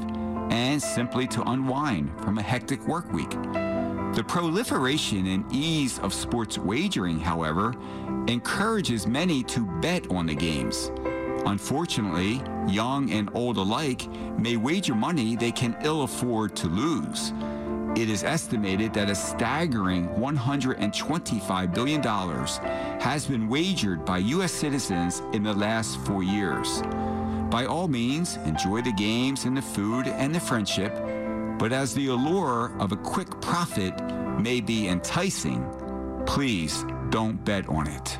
and 0.50 0.82
simply 0.82 1.28
to 1.28 1.44
unwind 1.44 2.20
from 2.22 2.40
a 2.40 2.44
hectic 2.44 2.86
work 2.88 3.14
week. 3.14 3.30
The 3.30 4.26
proliferation 4.28 5.28
and 5.28 5.46
ease 5.54 6.00
of 6.00 6.16
sports 6.16 6.58
wagering, 6.58 7.20
however, 7.20 7.76
encourages 8.28 9.06
many 9.06 9.44
to 9.44 9.60
bet 9.82 10.10
on 10.10 10.26
the 10.26 10.36
games. 10.36 10.92
Unfortunately, 11.48 12.42
young 12.68 13.10
and 13.10 13.30
old 13.34 13.56
alike 13.56 14.06
may 14.38 14.58
wager 14.58 14.94
money 14.94 15.38
they 15.38 15.52
can 15.52 15.78
ill 15.82 16.04
afford 16.04 16.58
to 16.58 16.68
lose. 16.68 17.32
It 17.96 18.10
is 18.10 18.26
estimated 18.26 18.94
that 18.94 19.10
a 19.10 19.16
staggering 19.16 20.10
$125 20.10 21.74
billion 21.74 22.04
has 23.00 23.26
been 23.26 23.48
wagered 23.48 24.04
by 24.04 24.18
U.S. 24.18 24.52
citizens 24.52 25.22
in 25.32 25.42
the 25.42 25.54
last 25.54 25.98
four 26.02 26.22
years. 26.22 26.82
By 27.50 27.66
all 27.66 27.88
means, 27.88 28.36
enjoy 28.44 28.82
the 28.82 28.92
games 28.92 29.46
and 29.46 29.56
the 29.56 29.62
food 29.62 30.08
and 30.08 30.36
the 30.36 30.42
friendship, 30.42 30.94
but 31.58 31.72
as 31.72 31.94
the 31.94 32.08
allure 32.08 32.76
of 32.78 32.92
a 32.92 32.98
quick 32.98 33.30
profit 33.40 33.94
may 34.38 34.60
be 34.60 34.90
enticing, 34.90 35.66
please 36.26 36.84
don't 37.10 37.44
bet 37.46 37.70
on 37.70 37.88
it. 37.88 38.20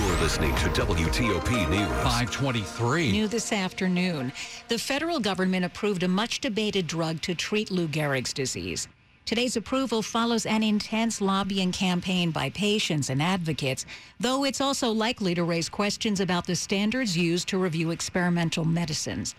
You're 0.00 0.16
listening 0.16 0.54
to 0.54 0.68
WTOP 0.70 1.68
News. 1.68 1.88
523. 2.02 3.12
New 3.12 3.28
this 3.28 3.52
afternoon. 3.52 4.32
The 4.68 4.78
federal 4.78 5.20
government 5.20 5.66
approved 5.66 6.02
a 6.02 6.08
much 6.08 6.40
debated 6.40 6.86
drug 6.86 7.20
to 7.20 7.34
treat 7.34 7.70
Lou 7.70 7.86
Gehrig's 7.86 8.32
disease. 8.32 8.88
Today's 9.26 9.56
approval 9.56 10.00
follows 10.00 10.46
an 10.46 10.62
intense 10.62 11.20
lobbying 11.20 11.70
campaign 11.70 12.30
by 12.30 12.48
patients 12.48 13.10
and 13.10 13.20
advocates, 13.20 13.84
though 14.18 14.44
it's 14.44 14.62
also 14.62 14.90
likely 14.90 15.34
to 15.34 15.44
raise 15.44 15.68
questions 15.68 16.20
about 16.20 16.46
the 16.46 16.56
standards 16.56 17.14
used 17.14 17.46
to 17.48 17.58
review 17.58 17.90
experimental 17.90 18.64
medicines. 18.64 19.34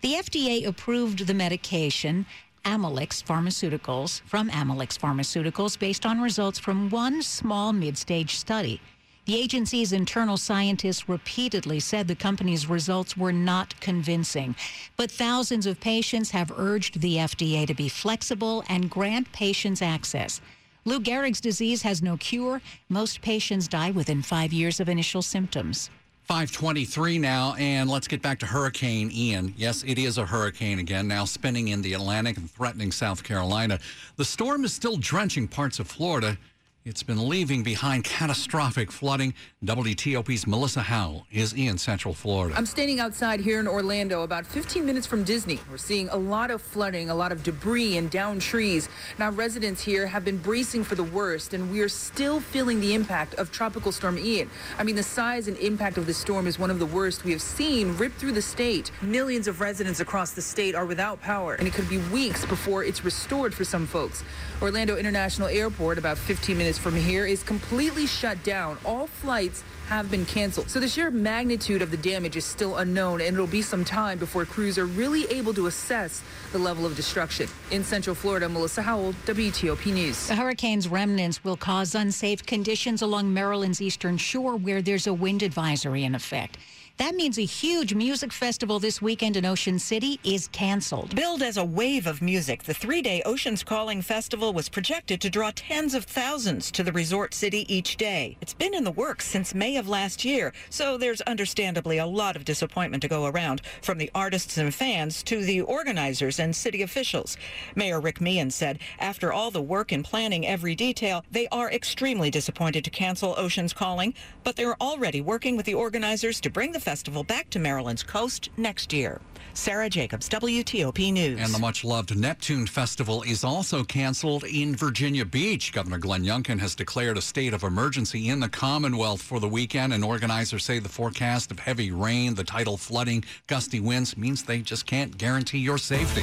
The 0.00 0.14
FDA 0.14 0.66
approved 0.66 1.26
the 1.26 1.34
medication 1.34 2.24
Amylyx 2.64 3.22
Pharmaceuticals 3.22 4.22
from 4.22 4.48
Amylyx 4.48 4.98
Pharmaceuticals 4.98 5.78
based 5.78 6.06
on 6.06 6.22
results 6.22 6.58
from 6.58 6.88
one 6.88 7.22
small 7.22 7.74
mid-stage 7.74 8.34
study. 8.34 8.80
The 9.26 9.34
agency's 9.34 9.92
internal 9.92 10.36
scientists 10.36 11.08
repeatedly 11.08 11.80
said 11.80 12.06
the 12.06 12.14
company's 12.14 12.68
results 12.68 13.16
were 13.16 13.32
not 13.32 13.78
convincing, 13.80 14.54
but 14.96 15.10
thousands 15.10 15.66
of 15.66 15.80
patients 15.80 16.30
have 16.30 16.52
urged 16.56 17.00
the 17.00 17.16
FDA 17.16 17.66
to 17.66 17.74
be 17.74 17.88
flexible 17.88 18.62
and 18.68 18.88
grant 18.88 19.32
patients 19.32 19.82
access. 19.82 20.40
Lou 20.84 21.00
Gehrig's 21.00 21.40
disease 21.40 21.82
has 21.82 22.04
no 22.04 22.16
cure. 22.16 22.62
Most 22.88 23.20
patients 23.20 23.66
die 23.66 23.90
within 23.90 24.22
five 24.22 24.52
years 24.52 24.78
of 24.78 24.88
initial 24.88 25.22
symptoms. 25.22 25.90
523 26.22 27.18
now, 27.18 27.54
and 27.54 27.90
let's 27.90 28.06
get 28.06 28.22
back 28.22 28.38
to 28.38 28.46
Hurricane 28.46 29.10
Ian. 29.12 29.54
Yes, 29.56 29.82
it 29.84 29.98
is 29.98 30.18
a 30.18 30.26
hurricane 30.26 30.78
again, 30.78 31.08
now 31.08 31.24
spinning 31.24 31.68
in 31.68 31.82
the 31.82 31.94
Atlantic 31.94 32.36
and 32.36 32.48
threatening 32.48 32.92
South 32.92 33.24
Carolina. 33.24 33.80
The 34.16 34.24
storm 34.24 34.64
is 34.64 34.72
still 34.72 34.96
drenching 34.96 35.48
parts 35.48 35.80
of 35.80 35.88
Florida. 35.88 36.38
It's 36.86 37.02
been 37.02 37.28
leaving 37.28 37.64
behind 37.64 38.04
catastrophic 38.04 38.92
flooding. 38.92 39.34
WTOP's 39.64 40.46
Melissa 40.46 40.82
Howell 40.82 41.26
is 41.32 41.52
in 41.52 41.78
Central 41.78 42.14
Florida. 42.14 42.54
I'm 42.56 42.64
standing 42.64 43.00
outside 43.00 43.40
here 43.40 43.58
in 43.58 43.66
Orlando, 43.66 44.22
about 44.22 44.46
15 44.46 44.86
minutes 44.86 45.04
from 45.04 45.24
Disney. 45.24 45.58
We're 45.68 45.78
seeing 45.78 46.08
a 46.10 46.16
lot 46.16 46.52
of 46.52 46.62
flooding, 46.62 47.10
a 47.10 47.14
lot 47.16 47.32
of 47.32 47.42
debris 47.42 47.96
and 47.96 48.08
downed 48.08 48.40
trees. 48.40 48.88
Now, 49.18 49.30
residents 49.30 49.82
here 49.82 50.06
have 50.06 50.24
been 50.24 50.38
bracing 50.38 50.84
for 50.84 50.94
the 50.94 51.02
worst, 51.02 51.54
and 51.54 51.72
we 51.72 51.80
are 51.80 51.88
still 51.88 52.38
feeling 52.38 52.80
the 52.80 52.94
impact 52.94 53.34
of 53.34 53.50
Tropical 53.50 53.90
Storm 53.90 54.16
Ian. 54.16 54.48
I 54.78 54.84
mean, 54.84 54.94
the 54.94 55.02
size 55.02 55.48
and 55.48 55.56
impact 55.56 55.98
of 55.98 56.06
the 56.06 56.14
storm 56.14 56.46
is 56.46 56.56
one 56.56 56.70
of 56.70 56.78
the 56.78 56.86
worst 56.86 57.24
we 57.24 57.32
have 57.32 57.42
seen 57.42 57.96
rip 57.96 58.12
through 58.14 58.30
the 58.30 58.42
state. 58.42 58.92
Millions 59.02 59.48
of 59.48 59.60
residents 59.60 59.98
across 59.98 60.30
the 60.30 60.42
state 60.42 60.76
are 60.76 60.86
without 60.86 61.20
power, 61.20 61.54
and 61.54 61.66
it 61.66 61.74
could 61.74 61.88
be 61.88 61.98
weeks 62.12 62.46
before 62.46 62.84
it's 62.84 63.04
restored 63.04 63.52
for 63.52 63.64
some 63.64 63.88
folks. 63.88 64.22
Orlando 64.62 64.96
International 64.96 65.48
Airport, 65.48 65.98
about 65.98 66.16
15 66.16 66.56
minutes 66.56 66.75
from 66.78 66.94
here, 66.94 67.26
is 67.26 67.42
completely 67.42 68.06
shut 68.06 68.42
down. 68.42 68.78
All 68.84 69.06
flights 69.06 69.62
have 69.88 70.10
been 70.10 70.26
canceled. 70.26 70.68
So 70.68 70.80
the 70.80 70.88
sheer 70.88 71.10
magnitude 71.10 71.80
of 71.80 71.90
the 71.90 71.96
damage 71.96 72.36
is 72.36 72.44
still 72.44 72.76
unknown, 72.76 73.20
and 73.20 73.34
it'll 73.34 73.46
be 73.46 73.62
some 73.62 73.84
time 73.84 74.18
before 74.18 74.44
crews 74.44 74.78
are 74.78 74.86
really 74.86 75.24
able 75.26 75.54
to 75.54 75.66
assess 75.66 76.22
the 76.52 76.58
level 76.58 76.84
of 76.84 76.96
destruction. 76.96 77.48
In 77.70 77.84
Central 77.84 78.16
Florida, 78.16 78.48
Melissa 78.48 78.82
Howell, 78.82 79.14
WTOP 79.26 79.92
News. 79.92 80.26
The 80.26 80.34
hurricane's 80.34 80.88
remnants 80.88 81.44
will 81.44 81.56
cause 81.56 81.94
unsafe 81.94 82.44
conditions 82.44 83.02
along 83.02 83.32
Maryland's 83.32 83.80
eastern 83.80 84.16
shore 84.16 84.56
where 84.56 84.82
there's 84.82 85.06
a 85.06 85.14
wind 85.14 85.42
advisory 85.42 86.04
in 86.04 86.14
effect. 86.14 86.58
That 86.98 87.14
means 87.14 87.38
a 87.38 87.42
huge 87.42 87.92
music 87.92 88.32
festival 88.32 88.80
this 88.80 89.02
weekend 89.02 89.36
in 89.36 89.44
Ocean 89.44 89.78
City 89.78 90.18
is 90.24 90.48
canceled. 90.48 91.14
Billed 91.14 91.42
as 91.42 91.58
a 91.58 91.64
wave 91.64 92.06
of 92.06 92.22
music, 92.22 92.62
the 92.62 92.72
three 92.72 93.02
day 93.02 93.20
Oceans 93.26 93.62
Calling 93.62 94.00
Festival 94.00 94.54
was 94.54 94.70
projected 94.70 95.20
to 95.20 95.28
draw 95.28 95.50
tens 95.54 95.92
of 95.92 96.04
thousands 96.04 96.70
to 96.70 96.82
the 96.82 96.92
resort 96.92 97.34
city 97.34 97.66
each 97.72 97.98
day. 97.98 98.38
It's 98.40 98.54
been 98.54 98.72
in 98.72 98.82
the 98.82 98.92
works 98.92 99.26
since 99.26 99.54
May 99.54 99.76
of 99.76 99.90
last 99.90 100.24
year, 100.24 100.54
so 100.70 100.96
there's 100.96 101.20
understandably 101.22 101.98
a 101.98 102.06
lot 102.06 102.34
of 102.34 102.46
disappointment 102.46 103.02
to 103.02 103.08
go 103.08 103.26
around 103.26 103.60
from 103.82 103.98
the 103.98 104.10
artists 104.14 104.56
and 104.56 104.74
fans 104.74 105.22
to 105.24 105.44
the 105.44 105.60
organizers 105.60 106.40
and 106.40 106.56
city 106.56 106.80
officials. 106.80 107.36
Mayor 107.74 108.00
Rick 108.00 108.22
Meehan 108.22 108.50
said 108.50 108.78
after 108.98 109.34
all 109.34 109.50
the 109.50 109.60
work 109.60 109.92
and 109.92 110.02
planning 110.02 110.46
every 110.46 110.74
detail, 110.74 111.26
they 111.30 111.46
are 111.48 111.70
extremely 111.70 112.30
disappointed 112.30 112.84
to 112.84 112.90
cancel 112.90 113.34
Oceans 113.36 113.74
Calling, 113.74 114.14
but 114.44 114.56
they're 114.56 114.80
already 114.82 115.20
working 115.20 115.58
with 115.58 115.66
the 115.66 115.74
organizers 115.74 116.40
to 116.40 116.48
bring 116.48 116.72
the 116.72 116.85
festival 116.86 117.24
back 117.24 117.50
to 117.50 117.58
Maryland's 117.58 118.04
coast 118.04 118.48
next 118.56 118.92
year. 118.92 119.20
Sarah 119.54 119.90
Jacobs, 119.90 120.28
WTOP 120.28 121.12
News. 121.12 121.40
And 121.40 121.52
the 121.52 121.58
much 121.58 121.82
loved 121.82 122.16
Neptune 122.16 122.64
Festival 122.64 123.24
is 123.24 123.42
also 123.42 123.82
canceled 123.82 124.44
in 124.44 124.76
Virginia 124.76 125.24
Beach. 125.24 125.72
Governor 125.72 125.98
Glenn 125.98 126.22
Youngkin 126.22 126.60
has 126.60 126.76
declared 126.76 127.18
a 127.18 127.20
state 127.20 127.52
of 127.52 127.64
emergency 127.64 128.28
in 128.28 128.38
the 128.38 128.48
Commonwealth 128.48 129.20
for 129.20 129.40
the 129.40 129.48
weekend, 129.48 129.94
and 129.94 130.04
organizers 130.04 130.64
say 130.64 130.78
the 130.78 130.88
forecast 130.88 131.50
of 131.50 131.58
heavy 131.58 131.90
rain, 131.90 132.36
the 132.36 132.44
tidal 132.44 132.76
flooding, 132.76 133.24
gusty 133.48 133.80
winds 133.80 134.16
means 134.16 134.44
they 134.44 134.60
just 134.60 134.86
can't 134.86 135.18
guarantee 135.18 135.58
your 135.58 135.78
safety. 135.78 136.22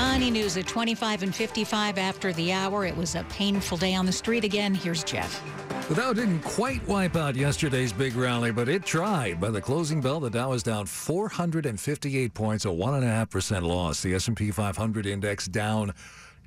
Money 0.00 0.30
news 0.30 0.56
at 0.56 0.66
25 0.66 1.24
and 1.24 1.34
55 1.34 1.98
after 1.98 2.32
the 2.32 2.52
hour. 2.52 2.86
It 2.86 2.96
was 2.96 3.16
a 3.16 3.24
painful 3.24 3.76
day 3.76 3.94
on 3.94 4.06
the 4.06 4.12
street 4.12 4.44
again. 4.44 4.74
Here's 4.74 5.04
Jeff. 5.04 5.42
The 5.88 5.94
Dow 5.94 6.14
didn't 6.14 6.40
quite 6.40 6.86
wipe 6.88 7.16
out 7.16 7.36
yesterday's 7.36 7.92
big 7.92 8.16
rally, 8.16 8.50
but 8.50 8.66
it 8.66 8.86
tried. 8.86 9.38
By 9.38 9.50
the 9.50 9.60
closing 9.60 10.00
bell, 10.00 10.18
the 10.18 10.30
Dow 10.30 10.52
is 10.52 10.62
down 10.62 10.86
458 10.86 12.32
points, 12.32 12.64
a 12.64 12.68
1.5% 12.68 13.62
loss. 13.62 14.02
The 14.02 14.14
S&P 14.14 14.50
500 14.50 15.04
index 15.04 15.46
down 15.46 15.92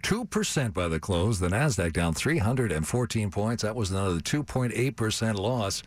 2% 0.01 0.73
by 0.73 0.87
the 0.87 0.99
close. 0.99 1.39
The 1.39 1.49
Nasdaq 1.49 1.93
down 1.93 2.15
314 2.15 3.29
points. 3.29 3.61
That 3.61 3.75
was 3.75 3.91
another 3.91 4.17
2.8% 4.17 5.35
loss. 5.35 5.83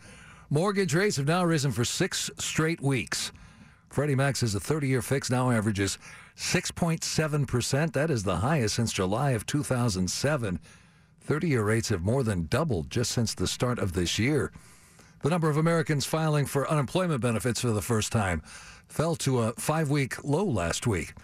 Mortgage 0.51 0.95
rates 0.95 1.17
have 1.17 1.27
now 1.27 1.45
risen 1.45 1.73
for 1.73 1.85
six 1.85 2.31
straight 2.39 2.81
weeks. 2.81 3.33
Freddie 3.91 4.15
Mac 4.15 4.37
says 4.37 4.55
a 4.55 4.61
30-year 4.61 5.03
fix 5.03 5.31
now 5.31 5.51
averages 5.51 5.99
6.7%. 6.37 7.93
That 7.93 8.11
is 8.11 8.25
the 8.25 8.37
highest 8.37 8.75
since 8.75 8.93
July 8.93 9.31
of 9.31 9.47
2007. 9.47 10.61
30 11.21 11.49
year 11.49 11.65
rates 11.65 11.89
have 11.89 12.03
more 12.03 12.23
than 12.23 12.47
doubled 12.47 12.91
just 12.91 13.11
since 13.11 13.35
the 13.35 13.47
start 13.47 13.79
of 13.79 13.95
this 13.95 14.19
year. 14.19 14.53
The 15.23 15.31
number 15.31 15.49
of 15.49 15.57
Americans 15.57 16.07
filing 16.07 16.47
for 16.47 16.71
unemployment 16.71 17.21
benefits 17.21 17.61
for 17.61 17.71
the 17.71 17.83
first 17.83 18.13
time 18.13 18.43
fell 18.87 19.17
to 19.17 19.41
a 19.41 19.53
five 19.55 19.91
week 19.91 20.23
low 20.23 20.45
last 20.45 20.87
week. 20.87 21.15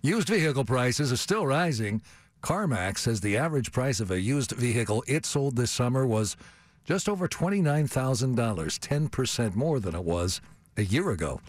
Used 0.00 0.28
vehicle 0.28 0.64
prices 0.64 1.12
are 1.12 1.16
still 1.16 1.46
rising. 1.46 2.02
CarMax 2.42 2.98
says 2.98 3.20
the 3.20 3.36
average 3.36 3.70
price 3.70 4.00
of 4.00 4.10
a 4.10 4.20
used 4.20 4.50
vehicle 4.52 5.04
it 5.06 5.24
sold 5.24 5.54
this 5.54 5.70
summer 5.70 6.04
was 6.04 6.36
just 6.84 7.08
over 7.08 7.28
$29,000, 7.28 8.34
10% 8.34 9.54
more 9.54 9.78
than 9.78 9.94
it 9.94 10.02
was 10.02 10.40
a 10.76 10.82
year 10.82 11.10
ago. 11.10 11.40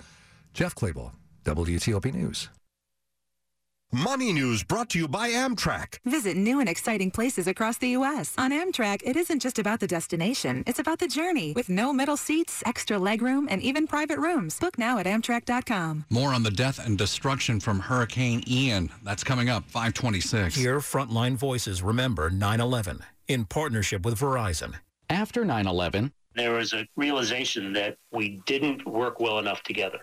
Jeff 0.54 0.76
Clabaugh, 0.76 1.14
WTOP 1.46 2.14
News. 2.14 2.50
Money 3.94 4.34
News 4.34 4.64
brought 4.64 4.90
to 4.90 4.98
you 4.98 5.08
by 5.08 5.30
Amtrak. 5.30 6.00
Visit 6.04 6.36
new 6.36 6.60
and 6.60 6.68
exciting 6.68 7.12
places 7.12 7.46
across 7.46 7.78
the 7.78 7.90
U.S. 7.90 8.34
On 8.40 8.50
Amtrak, 8.50 9.04
it 9.06 9.16
isn't 9.16 9.40
just 9.40 9.60
about 9.60 9.82
the 9.82 9.86
destination, 9.86 10.64
it's 10.66 10.80
about 10.80 10.98
the 10.98 11.08
journey. 11.08 11.54
With 11.54 11.70
no 11.70 11.94
middle 11.94 12.18
seats, 12.18 12.64
extra 12.66 12.98
legroom, 12.98 13.46
and 13.52 13.62
even 13.62 13.86
private 13.86 14.18
rooms. 14.18 14.60
Book 14.60 14.80
now 14.80 14.98
at 14.98 15.06
Amtrak.com. 15.06 16.06
More 16.10 16.34
on 16.34 16.42
the 16.42 16.50
death 16.50 16.84
and 16.84 16.98
destruction 16.98 17.60
from 17.60 17.82
Hurricane 17.82 18.44
Ian. 18.48 18.90
That's 19.04 19.24
coming 19.24 19.48
up 19.48 19.64
526. 19.66 20.56
Hear 20.56 20.80
Frontline 20.80 21.36
Voices 21.36 21.84
Remember 21.84 22.32
9 22.32 22.60
11 22.60 23.00
in 23.28 23.46
partnership 23.46 24.06
with 24.06 24.18
Verizon. 24.18 24.74
After 25.12 25.46
9 25.46 25.68
11, 25.68 26.12
there 26.34 26.54
was 26.54 26.74
a 26.74 26.88
realization 26.96 27.74
that 27.74 27.98
we 28.12 28.42
didn't 28.48 28.88
work 28.88 29.20
well 29.20 29.38
enough 29.38 29.62
together 29.62 30.00